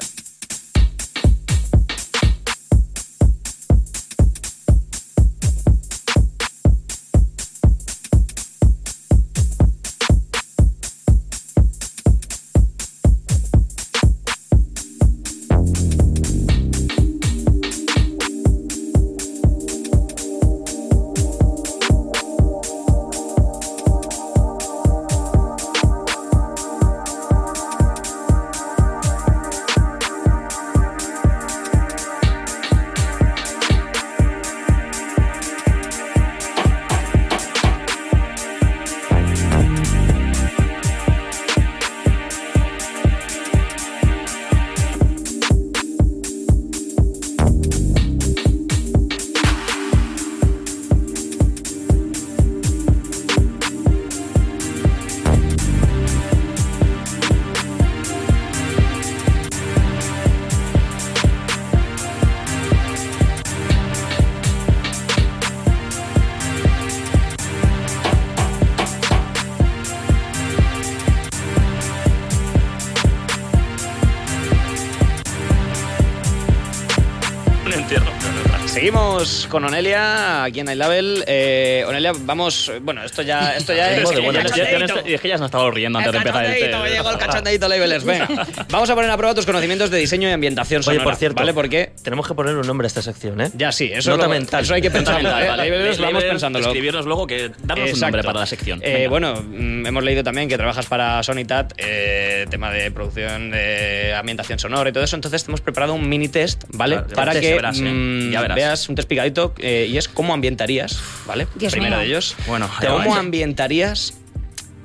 [79.54, 81.24] Con Onelia aquí en Night Label.
[81.28, 82.72] Eh, Onelia, vamos.
[82.82, 84.02] Bueno, esto ya, esto ya es.
[84.04, 85.10] Es que ya ya- es ya- ya- cachondeíto.
[85.10, 86.84] y es que ya nos estaba riendo antes de El empezar el cachondeíto, té.
[86.84, 88.04] me llegó el labelers.
[88.04, 88.28] Venga,
[88.70, 91.04] vamos a poner a prueba tus conocimientos de diseño y ambientación Oye, sonora.
[91.04, 91.54] por cierto, ¿Vale?
[91.54, 93.52] Porque tenemos que ponerle un nombre a esta sección, ¿eh?
[93.54, 94.64] ya sí, eso, Nota lo- mental.
[94.64, 95.30] eso hay que pensarlo.
[95.30, 95.32] ¿eh?
[95.48, 95.58] vale.
[95.70, 96.66] Labelers, vamos pensándolo.
[96.66, 98.80] Escribirnos luego que darnos un nombre para la sección.
[98.84, 104.16] Eh, bueno, mm, hemos leído también que trabajas para Sonitat, eh, tema de producción de
[104.16, 105.16] ambientación sonora y todo eso.
[105.16, 106.96] Entonces te hemos preparado un mini test, ¿vale?
[106.96, 107.84] Claro, para que verás, ¿eh?
[107.84, 108.56] mm, Ya verás.
[108.56, 111.48] veas un test picadito eh, y es cómo ambientarías, ¿vale?
[111.56, 112.00] Dios Primero mío.
[112.00, 112.36] de ellos.
[112.48, 114.14] Bueno, ¿cómo ambientarías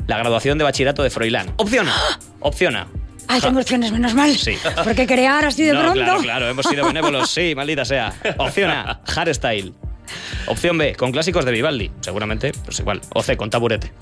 [0.07, 1.53] la graduación de bachillerato de Froilán?
[1.57, 2.18] Opción A.
[2.40, 2.88] Opción A.
[3.31, 4.35] Ay, tengo opciones, menos mal.
[4.37, 4.57] Sí.
[4.85, 6.01] Porque crear así de no, pronto.
[6.03, 8.12] claro, claro, hemos sido benévolos, sí, maldita sea.
[8.38, 9.75] Opción A, hardstyle.
[10.47, 13.03] Opción B, con clásicos de Vivaldi, seguramente, pues igual.
[13.12, 13.92] O C, con taburete.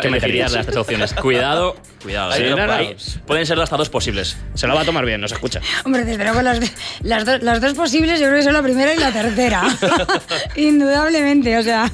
[0.00, 1.12] ¿Qué me dirías de las tres opciones?
[1.14, 2.32] Cuidado, cuidado.
[2.32, 2.50] Ahí, ¿eh?
[2.50, 2.72] no, no.
[2.72, 4.36] Ahí Pueden ser hasta dos posibles.
[4.54, 5.60] Se lo va a tomar bien, nos escucha.
[5.84, 6.60] Hombre, desde luego las,
[7.02, 9.62] las, do- las dos posibles yo creo que son la primera y la tercera.
[10.56, 11.90] Indudablemente, o sea.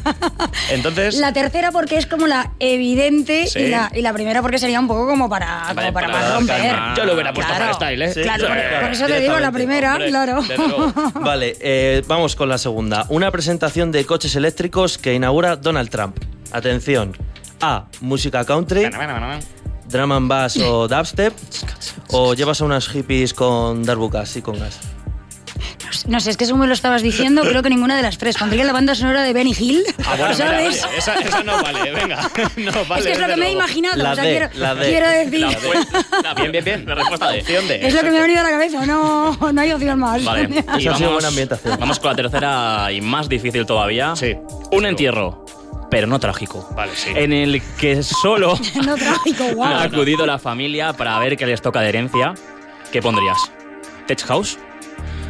[0.71, 3.61] Entonces- La tercera porque es como la evidente Sí.
[3.61, 6.57] y, la, y la primera porque sería un poco como para, como para, romper.
[6.71, 6.95] calma.
[6.97, 7.65] Yo lo hubiera puesto Claro.
[7.67, 8.15] hardstyle, ¿eh?
[8.15, 8.23] Sí.
[8.23, 8.47] Claro,
[8.83, 10.43] por, eso te digo la primera, Hombre, claro.
[11.21, 13.07] Vale, eh, vamos con la segunda.
[13.09, 16.17] Una presentación de coches eléctricos que inaugura Donald Trump.
[16.53, 17.17] Atención.
[17.63, 17.87] A.
[18.01, 18.89] Música country,
[19.89, 21.33] drum and bass o dubstep.
[22.11, 24.79] O llevas a unas hippies con darbucas y con gas.
[26.09, 28.37] No sé, es que según me lo estabas diciendo, creo que ninguna de las tres.
[28.37, 30.85] Pondría la banda sonora de Benny Hill, Ah, bueno, mira, ¿sabes?
[30.85, 32.31] oye, esa, esa no vale, venga.
[32.57, 33.01] No vale.
[33.03, 34.89] es que es lo que me he imaginado, La o sea, D, quiero, la D.
[34.89, 35.41] quiero decir.
[35.41, 36.87] La fue- Bien, bien, bien.
[36.87, 37.41] La respuesta D.
[37.41, 37.87] Opción D.
[37.87, 40.25] Es lo que me ha venido a la cabeza, no, no hay opción más.
[40.25, 40.59] Vale.
[40.59, 41.77] Esa Y ha sido buena ambientación.
[41.79, 44.17] vamos con la tercera y más difícil todavía.
[44.17, 44.35] Sí.
[44.73, 45.45] Un entierro,
[45.93, 46.67] pero no trágico.
[46.75, 47.11] Vale, sí.
[47.15, 49.79] En el que solo no trágico, ha guau.
[49.79, 52.33] acudido la familia para ver qué les toca de herencia.
[52.91, 53.37] ¿Qué pondrías?
[54.07, 54.59] ¿Tech House?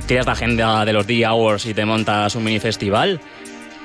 [0.07, 3.21] ¿Tiras la agenda de los D-Hours y te montas un mini festival?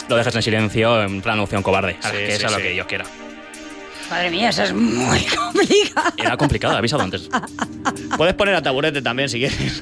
[0.07, 1.97] Lo dejas en silencio en plan opción cobarde.
[1.99, 2.63] Sí, que sí, eso es lo sí.
[2.63, 3.05] que yo quiera.
[4.09, 6.13] Madre mía, eso es muy complicado.
[6.15, 7.27] Era complicado, he avisado antes.
[8.15, 9.81] Puedes poner a taburete también si quieres.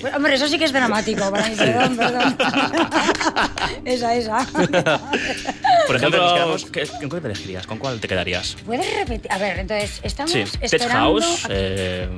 [0.00, 2.36] Bueno, Hombre, eso sí que es dramático para mí, perdón, perdón.
[3.84, 4.46] esa, esa.
[5.86, 6.58] Por nos ejemplo,
[7.00, 7.66] ¿con cuál te elegirías?
[7.66, 8.56] ¿Con cuál te quedarías?
[8.64, 9.30] ¿Puedes repetir?
[9.32, 11.20] A ver, entonces, estamos Sí, Tech esperando...
[11.20, 11.46] House.
[11.50, 12.08] Eh,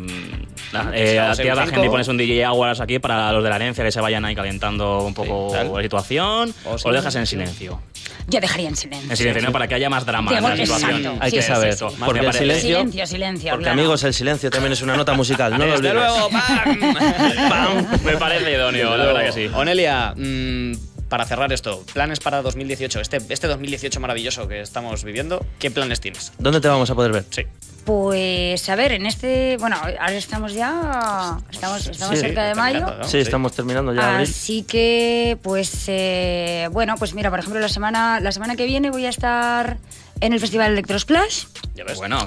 [0.72, 3.56] nada, eh, tira la gente y pones un DJ Hours aquí para los de la
[3.56, 6.54] herencia que se vayan ahí calentando un poco Sí, la situación.
[6.64, 7.80] O lo dejas en silencio.
[8.28, 9.10] yo dejaría en silencio.
[9.10, 9.52] En silencio, ¿no?
[9.52, 10.76] Para que haya más drama en la Exacto.
[10.76, 11.18] situación.
[11.20, 11.68] Hay que Sí, saber.
[11.70, 13.50] eso, porque que el silencio, Silencio, silencio.
[13.50, 13.78] porque claro.
[13.80, 15.52] amigos, el silencio también es una nota musical.
[15.52, 15.94] No lo Desde olvides.
[15.94, 16.30] luego,
[17.50, 17.86] ¡pam!
[18.04, 19.50] Me parece idóneo, la verdad que sí.
[19.54, 20.72] Onelia, mm,
[21.08, 26.00] para cerrar esto, planes para 2018, este, este 2018 maravilloso que estamos viviendo, ¿qué planes
[26.00, 26.32] tienes?
[26.38, 27.24] ¿Dónde te vamos a poder ver?
[27.30, 27.42] Sí.
[27.84, 29.56] Pues a ver, en este.
[29.58, 31.36] Bueno, ahora estamos ya.
[31.50, 32.86] Estamos, estamos Sí, cerca de mayo.
[33.04, 34.28] Sí, estamos terminando ya abril.
[34.30, 38.90] Así que, pues, eh, bueno, pues mira, por ejemplo, la semana, la semana que viene
[38.90, 39.76] voy a estar
[40.20, 41.44] en el Festival Electrosplash,
[41.74, 41.98] Ya ves.
[41.98, 42.26] Bueno,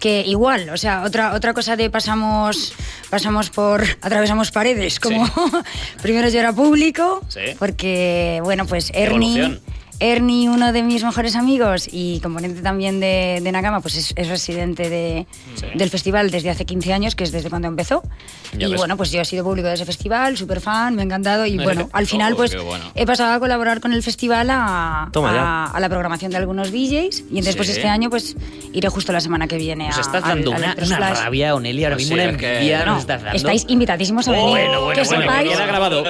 [0.00, 2.72] que igual, o sea, otra, otra cosa de pasamos,
[3.08, 5.24] pasamos por, atravesamos paredes, como
[6.02, 7.40] primero yo era público, Sí.
[7.58, 9.38] porque, bueno, pues Ernie...
[9.38, 9.75] Evolución.
[10.00, 14.28] Ernie, uno de mis mejores amigos y componente también de, de Nakama, pues es, es
[14.28, 15.66] residente de, Sí.
[15.74, 18.02] del festival desde hace 15 años, que es desde cuando empezó.
[18.56, 18.78] Ya y ves.
[18.80, 21.46] bueno, pues yo he sido público de ese festival, súper fan, me ha encantado.
[21.46, 22.84] Y bueno, al final, Oh, pues bueno.
[22.94, 27.20] he pasado a colaborar con el festival a, a, a la programación de algunos DJs.
[27.30, 27.74] Y entonces, pues Sí.
[27.76, 28.36] este año, pues
[28.72, 30.00] iré justo la semana que viene Nos a.
[30.02, 32.54] estás al- dando al una, una rabia, Onelia, ahora Pues mismo sí, una es que-
[32.56, 33.36] envidia No, nos estás dando.
[33.36, 34.48] estáis invitadísimos a venir.
[34.50, 36.04] Bueno, bueno, que bueno, sepáis, grabado.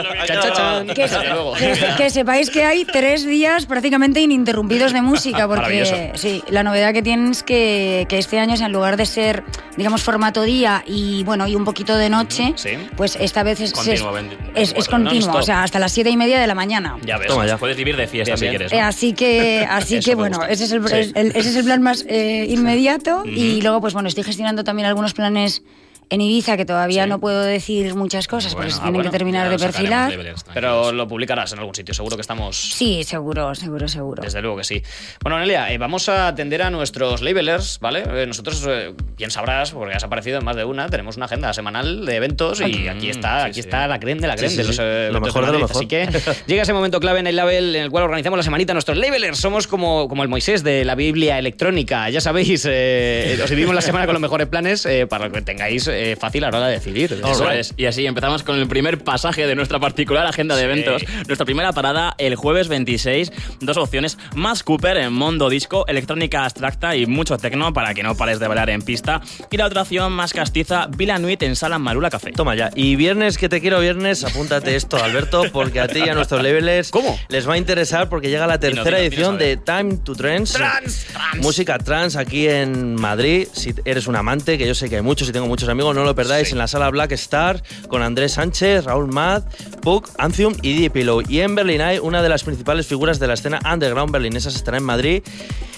[1.96, 5.96] Que, sepáis que hay tres días prácticamente ininterrumpidos de música, porque Maravilloso.
[6.14, 9.44] sí, la novedad que tienen es que, que este año, en lugar de ser,
[9.76, 12.70] digamos, formato día y bueno, y un poquito de noche, Sí.
[12.96, 16.16] pues esta vez es, Continuo, es, 24, es- continuo, o sea, hasta las siete y
[16.16, 16.96] media de la mañana.
[17.04, 17.28] Ya ves.
[17.28, 17.58] Toma ya.
[17.58, 18.52] puedes vivir de fiesta Bien, si bien.
[18.56, 18.72] quieres.
[18.72, 20.94] Eh, así que, así que bueno, ese es el, Sí.
[20.94, 23.24] el- el- ese es el plan más eh, inmediato.
[23.26, 25.62] Y luego, pues bueno, estoy gestionando también algunos planes
[26.08, 27.08] en Ibiza que todavía Sí.
[27.08, 30.12] no puedo decir muchas cosas porque se ah, tienen bueno, que terminar de perfilar.
[30.54, 32.56] Pero lo publicarás en algún sitio, seguro que estamos...
[32.56, 34.22] Sí, seguro, seguro, seguro.
[34.22, 34.82] Desde luego que sí.
[35.22, 38.04] Bueno, Nelia, eh, vamos a atender a nuestros labelers, ¿vale?
[38.06, 41.52] Eh, nosotros, eh, bien sabrás, porque has aparecido en más de una, tenemos una agenda
[41.52, 43.60] semanal de eventos y aquí está, sí, aquí sí.
[43.60, 44.68] está la creme de la creme sí, de sí.
[44.68, 45.76] los eh, Lo mejor de lo Madrid.
[45.76, 46.08] Así que
[46.46, 49.38] llega ese momento clave en el label en el cual organizamos la semanita nuestros labelers.
[49.38, 52.08] Somos como, como el Moisés de la Biblia electrónica.
[52.10, 55.88] Ya sabéis, eh, os dividimos la semana con los mejores planes eh, para que tengáis
[55.96, 57.20] eh, fácil a la hora de decidir.
[57.28, 57.74] Eso es.
[57.76, 60.66] Y así empezamos con el primer pasaje de nuestra particular agenda de Sí.
[60.66, 61.02] eventos.
[61.26, 63.32] Nuestra primera parada el jueves 26.
[63.61, 64.18] Dos opciones.
[64.35, 68.48] Más Cooper en Mondo Disco, electrónica abstracta y mucho tecno para que no pares de
[68.48, 69.20] bailar en pista.
[69.50, 72.32] Y la otra opción más castiza, Vila Nuit en Sala Marula Café.
[72.32, 72.70] Toma ya.
[72.74, 76.42] Y viernes que te quiero viernes, apúntate esto, Alberto, porque a ti y a nuestros
[76.42, 77.18] labelers ¿Cómo?
[77.28, 80.54] les va a interesar porque llega la tercera edición de Time to Trance.
[80.54, 81.37] Trans, trans.
[81.42, 83.46] Música trans aquí en Madrid.
[83.52, 86.05] Si eres un amante, que yo sé que hay muchos y tengo muchos amigos, no
[86.05, 86.53] lo perdáis Sí.
[86.53, 89.44] en la sala Black Star con Andrés Sánchez, Raúl Mad,
[89.83, 91.22] Puck, Antium y Deep Pillow.
[91.29, 94.79] Y en Berlín hay una de las principales figuras de la escena underground berlinesa, estará
[94.79, 95.22] en Madrid.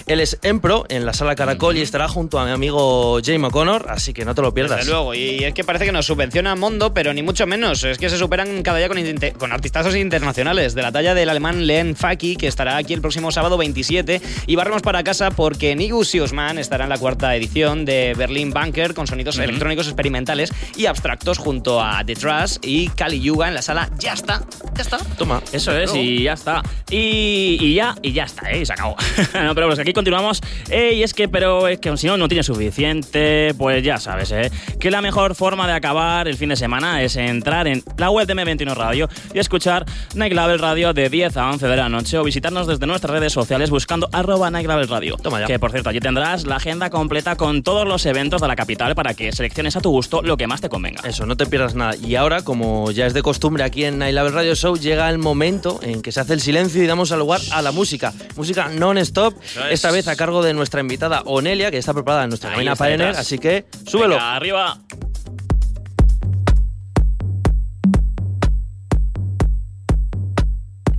[0.08, 3.90] Él es Empro en la sala Caracol y estará junto a mi amigo Jamie O'Connor,
[3.90, 4.78] así que no te lo pierdas.
[4.78, 7.84] Desde luego, y es que parece que nos subvenciona Mondo, pero ni mucho menos.
[7.84, 8.98] Es que se superan cada día con,
[9.38, 13.30] con artistazos internacionales, de la talla del alemán Len Faki, que estará aquí el próximo
[13.30, 14.22] sábado 27.
[14.46, 18.94] Y barremos para casa porque Nigus Siosman estará en la cuarta edición de Berlin Bunker
[18.94, 23.62] con sonidos electrónicos experimentales y abstractos junto a The Trash y Kali Yuga en la
[23.62, 23.90] sala.
[23.98, 24.42] Ya está,
[24.74, 24.96] ya está.
[25.18, 25.42] Toma.
[25.52, 26.62] Eso es, y ya está.
[26.88, 28.60] Y, y ya, y ya está, ¿eh?
[28.60, 28.96] Y se acabó.
[29.34, 30.40] no, pero pues aquí continuamos.
[30.70, 34.30] Eh, y es que, pero es que si no, no tienes suficiente, pues ya sabes,
[34.30, 34.48] ¿eh?
[34.78, 38.24] Que la mejor forma de acabar el fin de semana es entrar en la web
[38.24, 42.16] de M21 Radio y escuchar Night Label Radio de 10 a 11 de la noche
[42.16, 45.16] o visitarnos desde nuestras redes sociales buscando arroba Night Label Radio.
[45.20, 45.46] Toma ya.
[45.46, 48.94] Que, por cierto, allí tendrás la agenda completa con todos los eventos de la capital
[48.94, 51.02] para que selecciones a tu gusto lo que más te convenga.
[51.08, 51.96] Eso, no te pierdas nada.
[51.96, 55.18] Y ahora, como ya es de costumbre aquí en Night Label Radio Show, llega el
[55.18, 58.12] momento en que se hace el silencio y damos lugar a la música.
[58.36, 59.72] Música non-stop, es.
[59.72, 63.18] esta vez a cargo de nuestra invitada Onelia, que está preparada en nuestra cabina detrás.
[63.18, 64.14] así que súbelo.
[64.14, 64.78] Venga, arriba.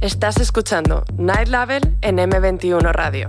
[0.02, 3.28] Estás escuchando Night Label en M21 Radio.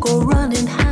[0.00, 0.87] go running high.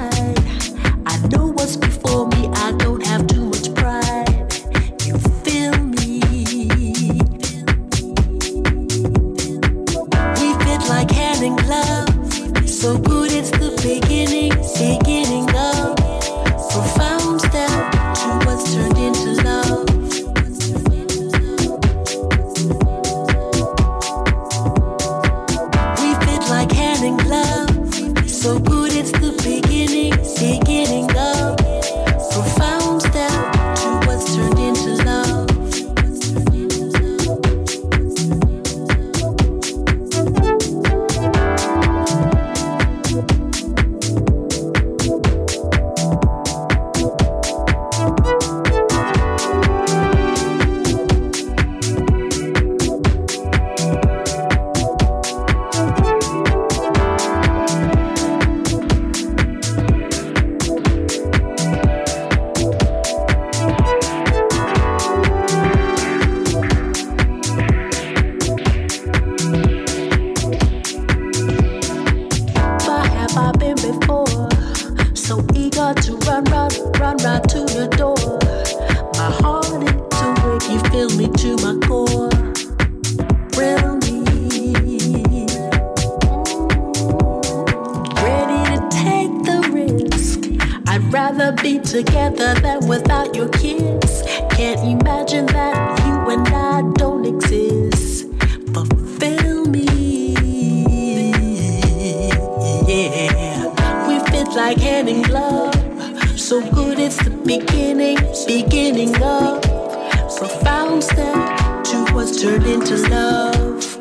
[110.86, 113.98] Profound step to what's turned into love.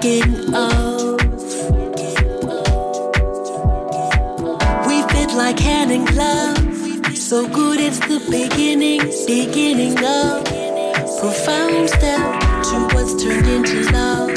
[0.00, 1.20] Getting of.
[4.86, 7.16] We fit like hand in glove.
[7.16, 10.44] So good it's the beginning, beginning of
[11.20, 14.28] profound step to what's turned into love.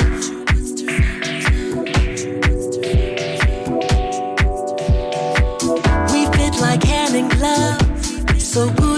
[6.11, 8.41] We fit like hand in glove.
[8.41, 8.90] So good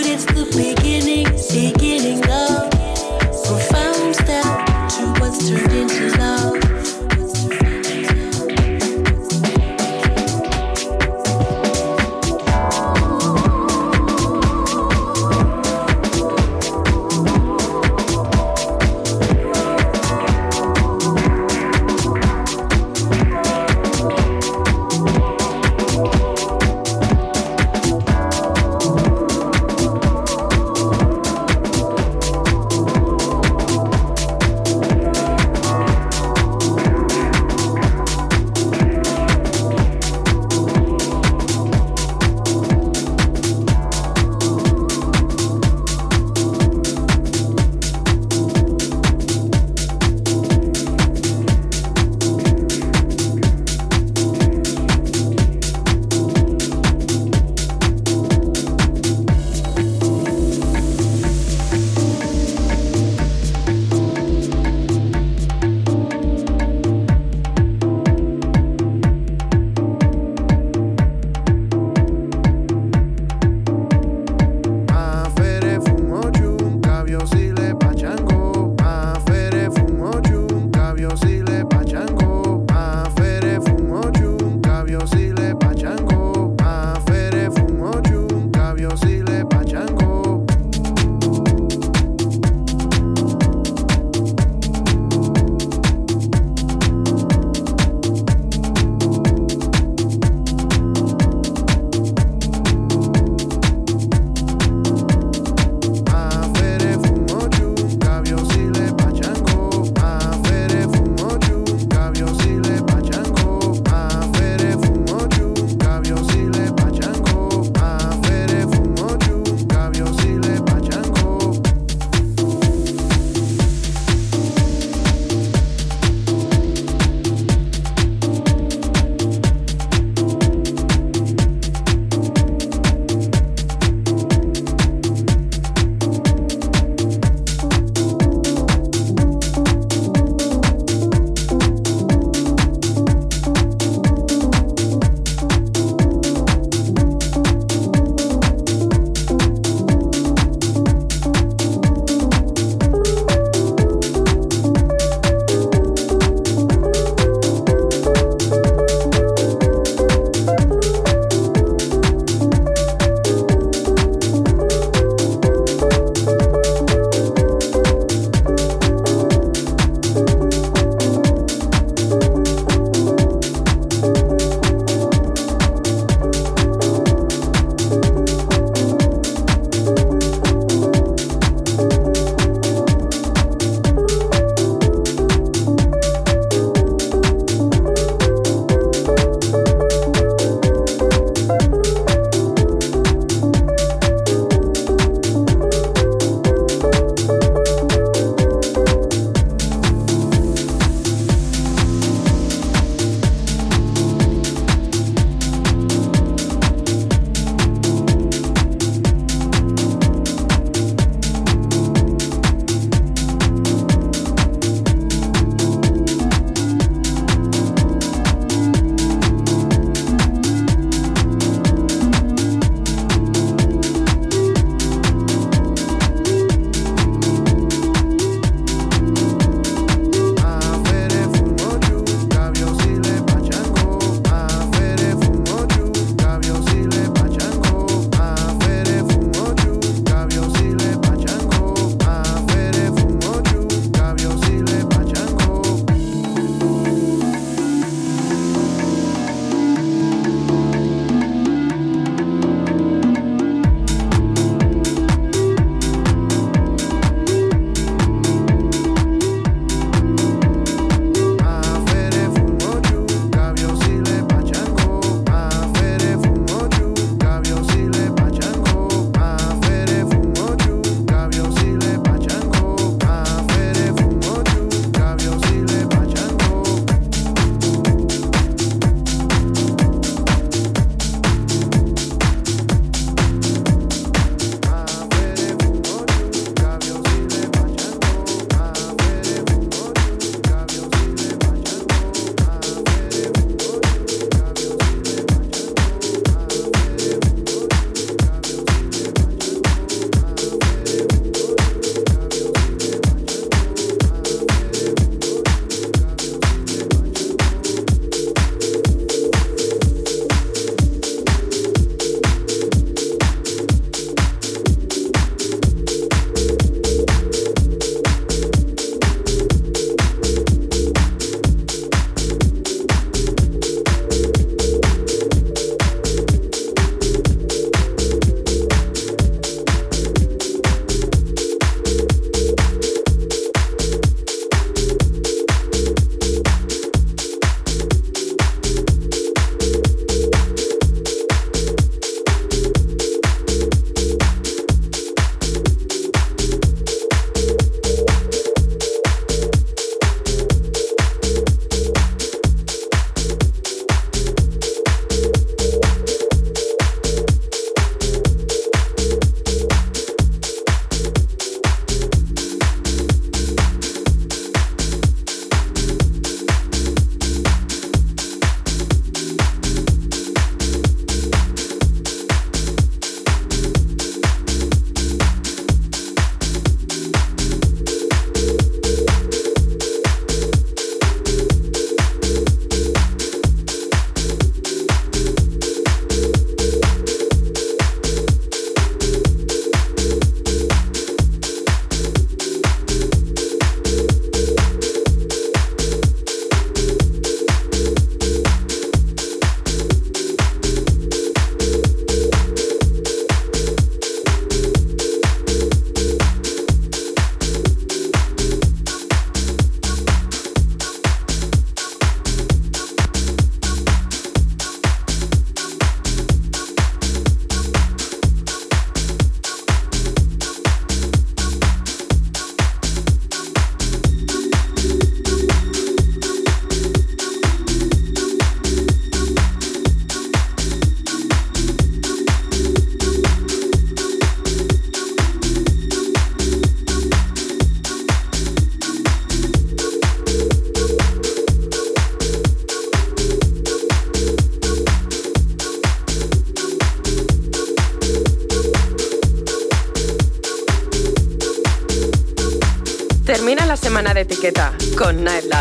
[455.04, 455.53] con Night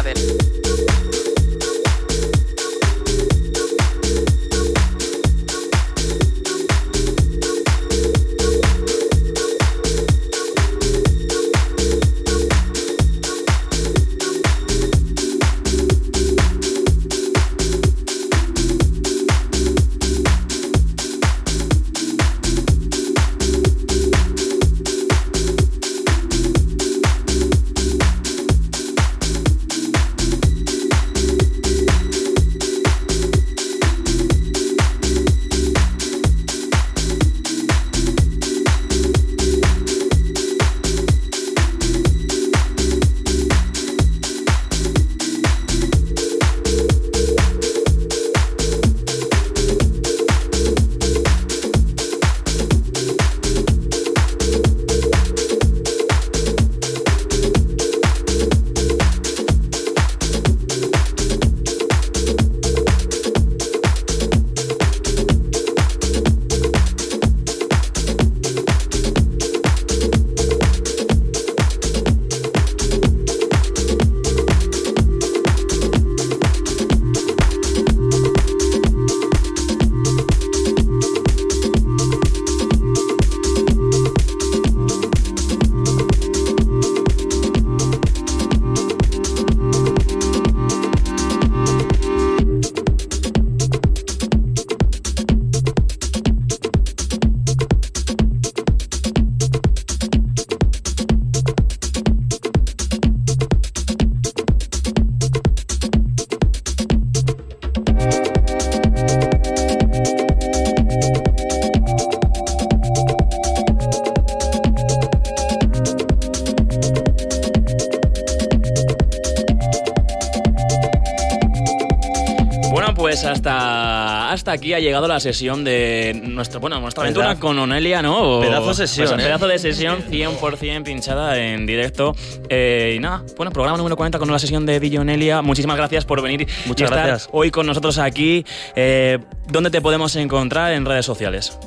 [124.63, 127.41] aquí ha llegado la sesión de nuestro, bueno, nuestra aventura Pedazo.
[127.41, 128.39] con Onelia, ¿no?
[128.39, 129.25] O- Pedazo sesión, pues, ¿eh?
[129.25, 132.15] Pedazo de sesión 100% pinchada en directo.
[132.49, 135.43] Eh, y nada, bueno, programa número 40 con la sesión de DJ Onelia.
[135.43, 137.29] Muchísimas gracias por venir Muchas y estar gracias.
[137.33, 138.45] hoy con nosotros aquí.
[138.77, 139.19] Eh,
[139.51, 141.59] ¿Dónde te podemos encontrar en redes sociales?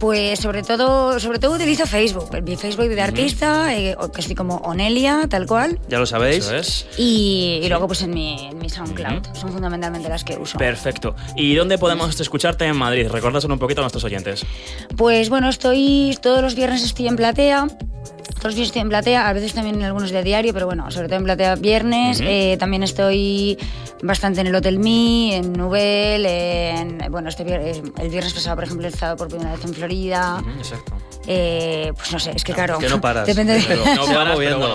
[0.00, 4.56] Pues sobre todo, sobre todo utilizo Facebook, mi Facebook de artista, eh, que estoy como
[4.56, 5.78] Onelia, tal cual.
[5.90, 6.46] Ya lo sabéis.
[6.46, 6.86] Eso es.
[6.96, 9.26] Y, y luego pues en mi, en mi SoundCloud.
[9.34, 10.56] Son fundamentalmente las que uso.
[10.56, 11.14] Perfecto.
[11.36, 13.08] ¿Y dónde podemos escucharte en Madrid?
[13.10, 14.46] Recuérdaselo un poquito a nuestros oyentes.
[14.96, 17.66] Pues bueno, estoy todos los viernes estoy en Platea.
[17.68, 20.90] Todos los viernes estoy en Platea, a veces también en algunos de diario, pero bueno,
[20.90, 22.22] sobre todo en Platea viernes.
[22.22, 23.58] Eh, también estoy
[24.02, 28.64] bastante en el Hotel Me, en Nubel, en, bueno, este eh, el viernes pasado, por
[28.64, 30.42] ejemplo, he estado por primera vez en Florida.
[30.58, 30.94] Exacto.
[31.26, 32.78] Eh, pues no sé, es que claro.
[32.78, 33.26] que no paras.
[33.26, 33.62] Depende de...
[33.66, 34.58] Pero- No paras, pero moviendo.
[34.58, 34.74] bueno,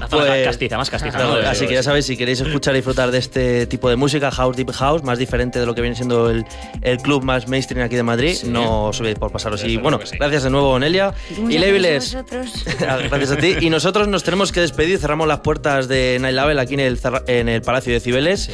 [0.00, 1.16] la zona Pues- castiza, más castiza.
[1.16, 1.38] Claro, ¿no?
[1.38, 4.30] De- así que ya sabéis, si queréis escuchar y disfrutar de este tipo de música,
[4.30, 6.44] House Deep House, más diferente de lo que viene siendo el,
[6.82, 8.48] el club más mainstream aquí de Madrid, Sí.
[8.48, 9.62] no os olvidéis por pasaros.
[9.64, 10.16] Y bueno, sí.
[10.18, 11.14] gracias de nuevo, Onelia.
[11.38, 13.08] Muchas Y Labelers, gracias a vosotros.
[13.10, 13.56] gracias a ti.
[13.60, 16.98] Y nosotros nos tenemos que despedir, cerramos las puertas de Night Label aquí en el,
[17.28, 18.42] en el Palacio de Cibeles.
[18.42, 18.52] Sí.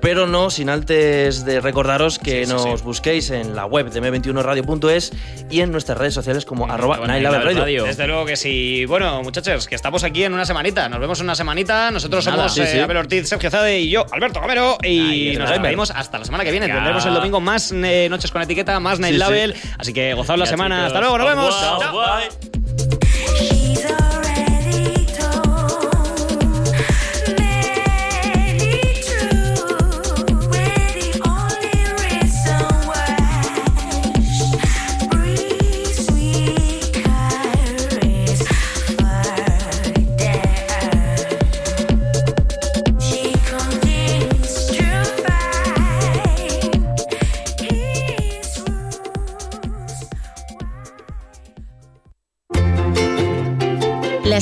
[0.00, 2.84] Pero no sin antes de recordaros que Sí, sí, nos sí.
[2.84, 5.12] busquéis en la web de m21radio.es
[5.50, 7.60] y en nuestras redes sociales como arroba Label Radio.
[7.60, 7.84] Radio.
[7.84, 8.84] Desde luego que sí.
[8.86, 10.88] Bueno, muchachos, que estamos aquí en una semanita.
[10.88, 11.90] Nos vemos en una semanita.
[11.90, 12.48] Nosotros Nada.
[12.48, 12.78] somos Sí, eh, sí.
[12.78, 14.78] Abel Ortiz, Sergio Zade y yo, Alberto Gamero.
[14.82, 16.66] Y nos despedimos hasta la semana que viene.
[16.66, 19.26] Tendremos el domingo más eh, noches con etiqueta, más Night Sí, sí.
[19.26, 19.54] Label.
[19.78, 20.76] Así que gozaos la Ya, semana.
[20.76, 20.86] chicos.
[20.88, 21.60] Hasta luego, nos vemos.
[21.60, 21.92] Chao.
[21.92, 22.59] Bye.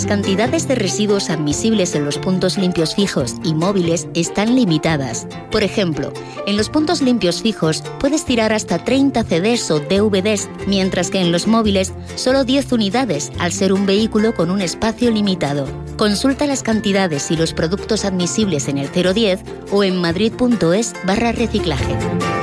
[0.08, 5.28] Cantidades de residuos admisibles en los puntos limpios fijos y móviles están limitadas.
[5.52, 6.12] Por ejemplo,
[6.46, 11.30] en los puntos limpios fijos puedes tirar hasta 30 CDs o DVDs, mientras que en
[11.30, 15.66] los móviles solo 10 unidades, al ser un vehículo con un espacio limitado.
[15.98, 19.40] Consulta las cantidades y los productos admisibles en el 010
[19.70, 22.37] o en madrid.es barra reciclaje.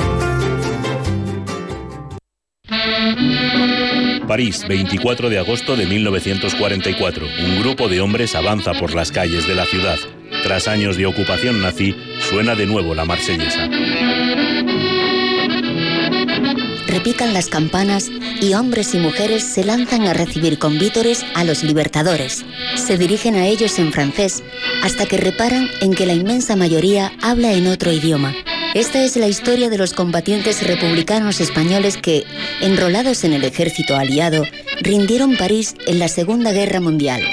[4.27, 7.27] París, 24 de agosto de 1944.
[7.45, 9.97] Un grupo de hombres avanza por las calles de la ciudad.
[10.43, 13.69] Tras años de ocupación nazi, suena de nuevo la marsellesa.
[17.05, 18.09] repican las campanas
[18.41, 22.45] y hombres y mujeres se lanzan a recibir con vítores a los libertadores.
[22.75, 24.43] Se dirigen a ellos en francés
[24.81, 28.33] hasta que reparan en que la inmensa mayoría habla en otro idioma.
[28.75, 32.25] Esta es la historia de los combatientes republicanos españoles que,
[32.59, 34.43] enrolados en el ejército aliado,
[34.81, 37.23] rindieron París en la Segunda Guerra Mundial.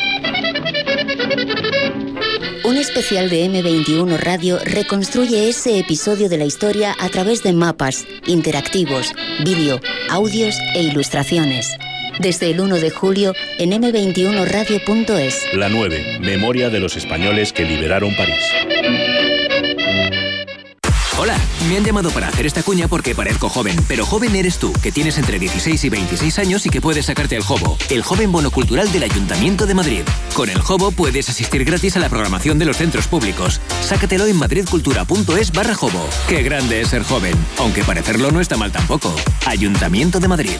[2.65, 8.07] Un especial de M21 Radio reconstruye ese episodio de la historia a través de mapas,
[8.27, 9.13] interactivos,
[9.45, 9.81] vídeo,
[10.11, 11.77] audios e ilustraciones.
[12.21, 15.43] Desde el 1 de julio en m21radio.es.
[15.55, 16.21] La 9.
[16.21, 19.12] Memoria de los españoles que liberaron París.
[21.23, 24.73] Hola, me han llamado para hacer esta cuña porque parezco joven, pero joven eres tú,
[24.83, 28.33] que tienes entre 16 y 26 años y que puedes sacarte el Jobo, el joven
[28.33, 30.03] bono cultural del Ayuntamiento de Madrid.
[30.35, 33.61] Con el Jobo puedes asistir gratis a la programación de los centros públicos.
[33.83, 36.05] Sácatelo en madridcultura.es barra Jobo.
[36.27, 39.15] Qué grande es ser joven, aunque parecerlo no está mal tampoco.
[39.47, 40.57] Ayuntamiento de Madrid.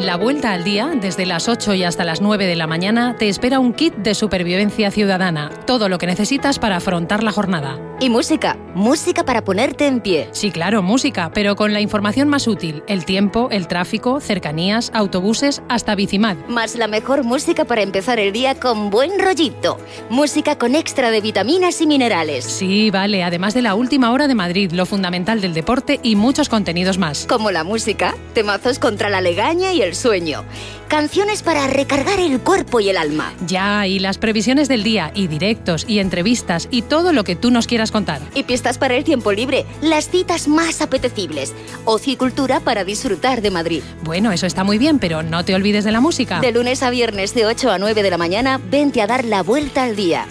[0.00, 3.28] La vuelta al día, desde las 8 y hasta las 9 de la mañana, te
[3.28, 5.50] espera un kit de supervivencia ciudadana.
[5.66, 7.76] Todo lo que necesitas para afrontar la jornada.
[8.02, 10.30] Y música, música para ponerte en pie.
[10.32, 15.60] Sí, claro, música, pero con la información más útil: el tiempo, el tráfico, cercanías, autobuses,
[15.68, 16.38] hasta Bicimad.
[16.48, 19.76] Más la mejor música para empezar el día con buen rollito.
[20.08, 22.46] Música con extra de vitaminas y minerales.
[22.46, 26.48] Sí, vale, además de la última hora de Madrid, lo fundamental del deporte y muchos
[26.48, 27.26] contenidos más.
[27.28, 30.44] Como la música, temazos contra la legaña y el sueño.
[30.90, 33.32] Canciones para recargar el cuerpo y el alma.
[33.46, 37.52] Ya, y las previsiones del día, y directos, y entrevistas, y todo lo que tú
[37.52, 38.20] nos quieras contar.
[38.34, 41.54] Y pistas para el tiempo libre, las citas más apetecibles.
[41.84, 43.84] Ocio y cultura para disfrutar de Madrid.
[44.02, 46.40] Bueno, eso está muy bien, pero no te olvides de la música.
[46.40, 49.44] De lunes a viernes de 8 a 9 de la mañana, vente a dar la
[49.44, 50.26] vuelta al día.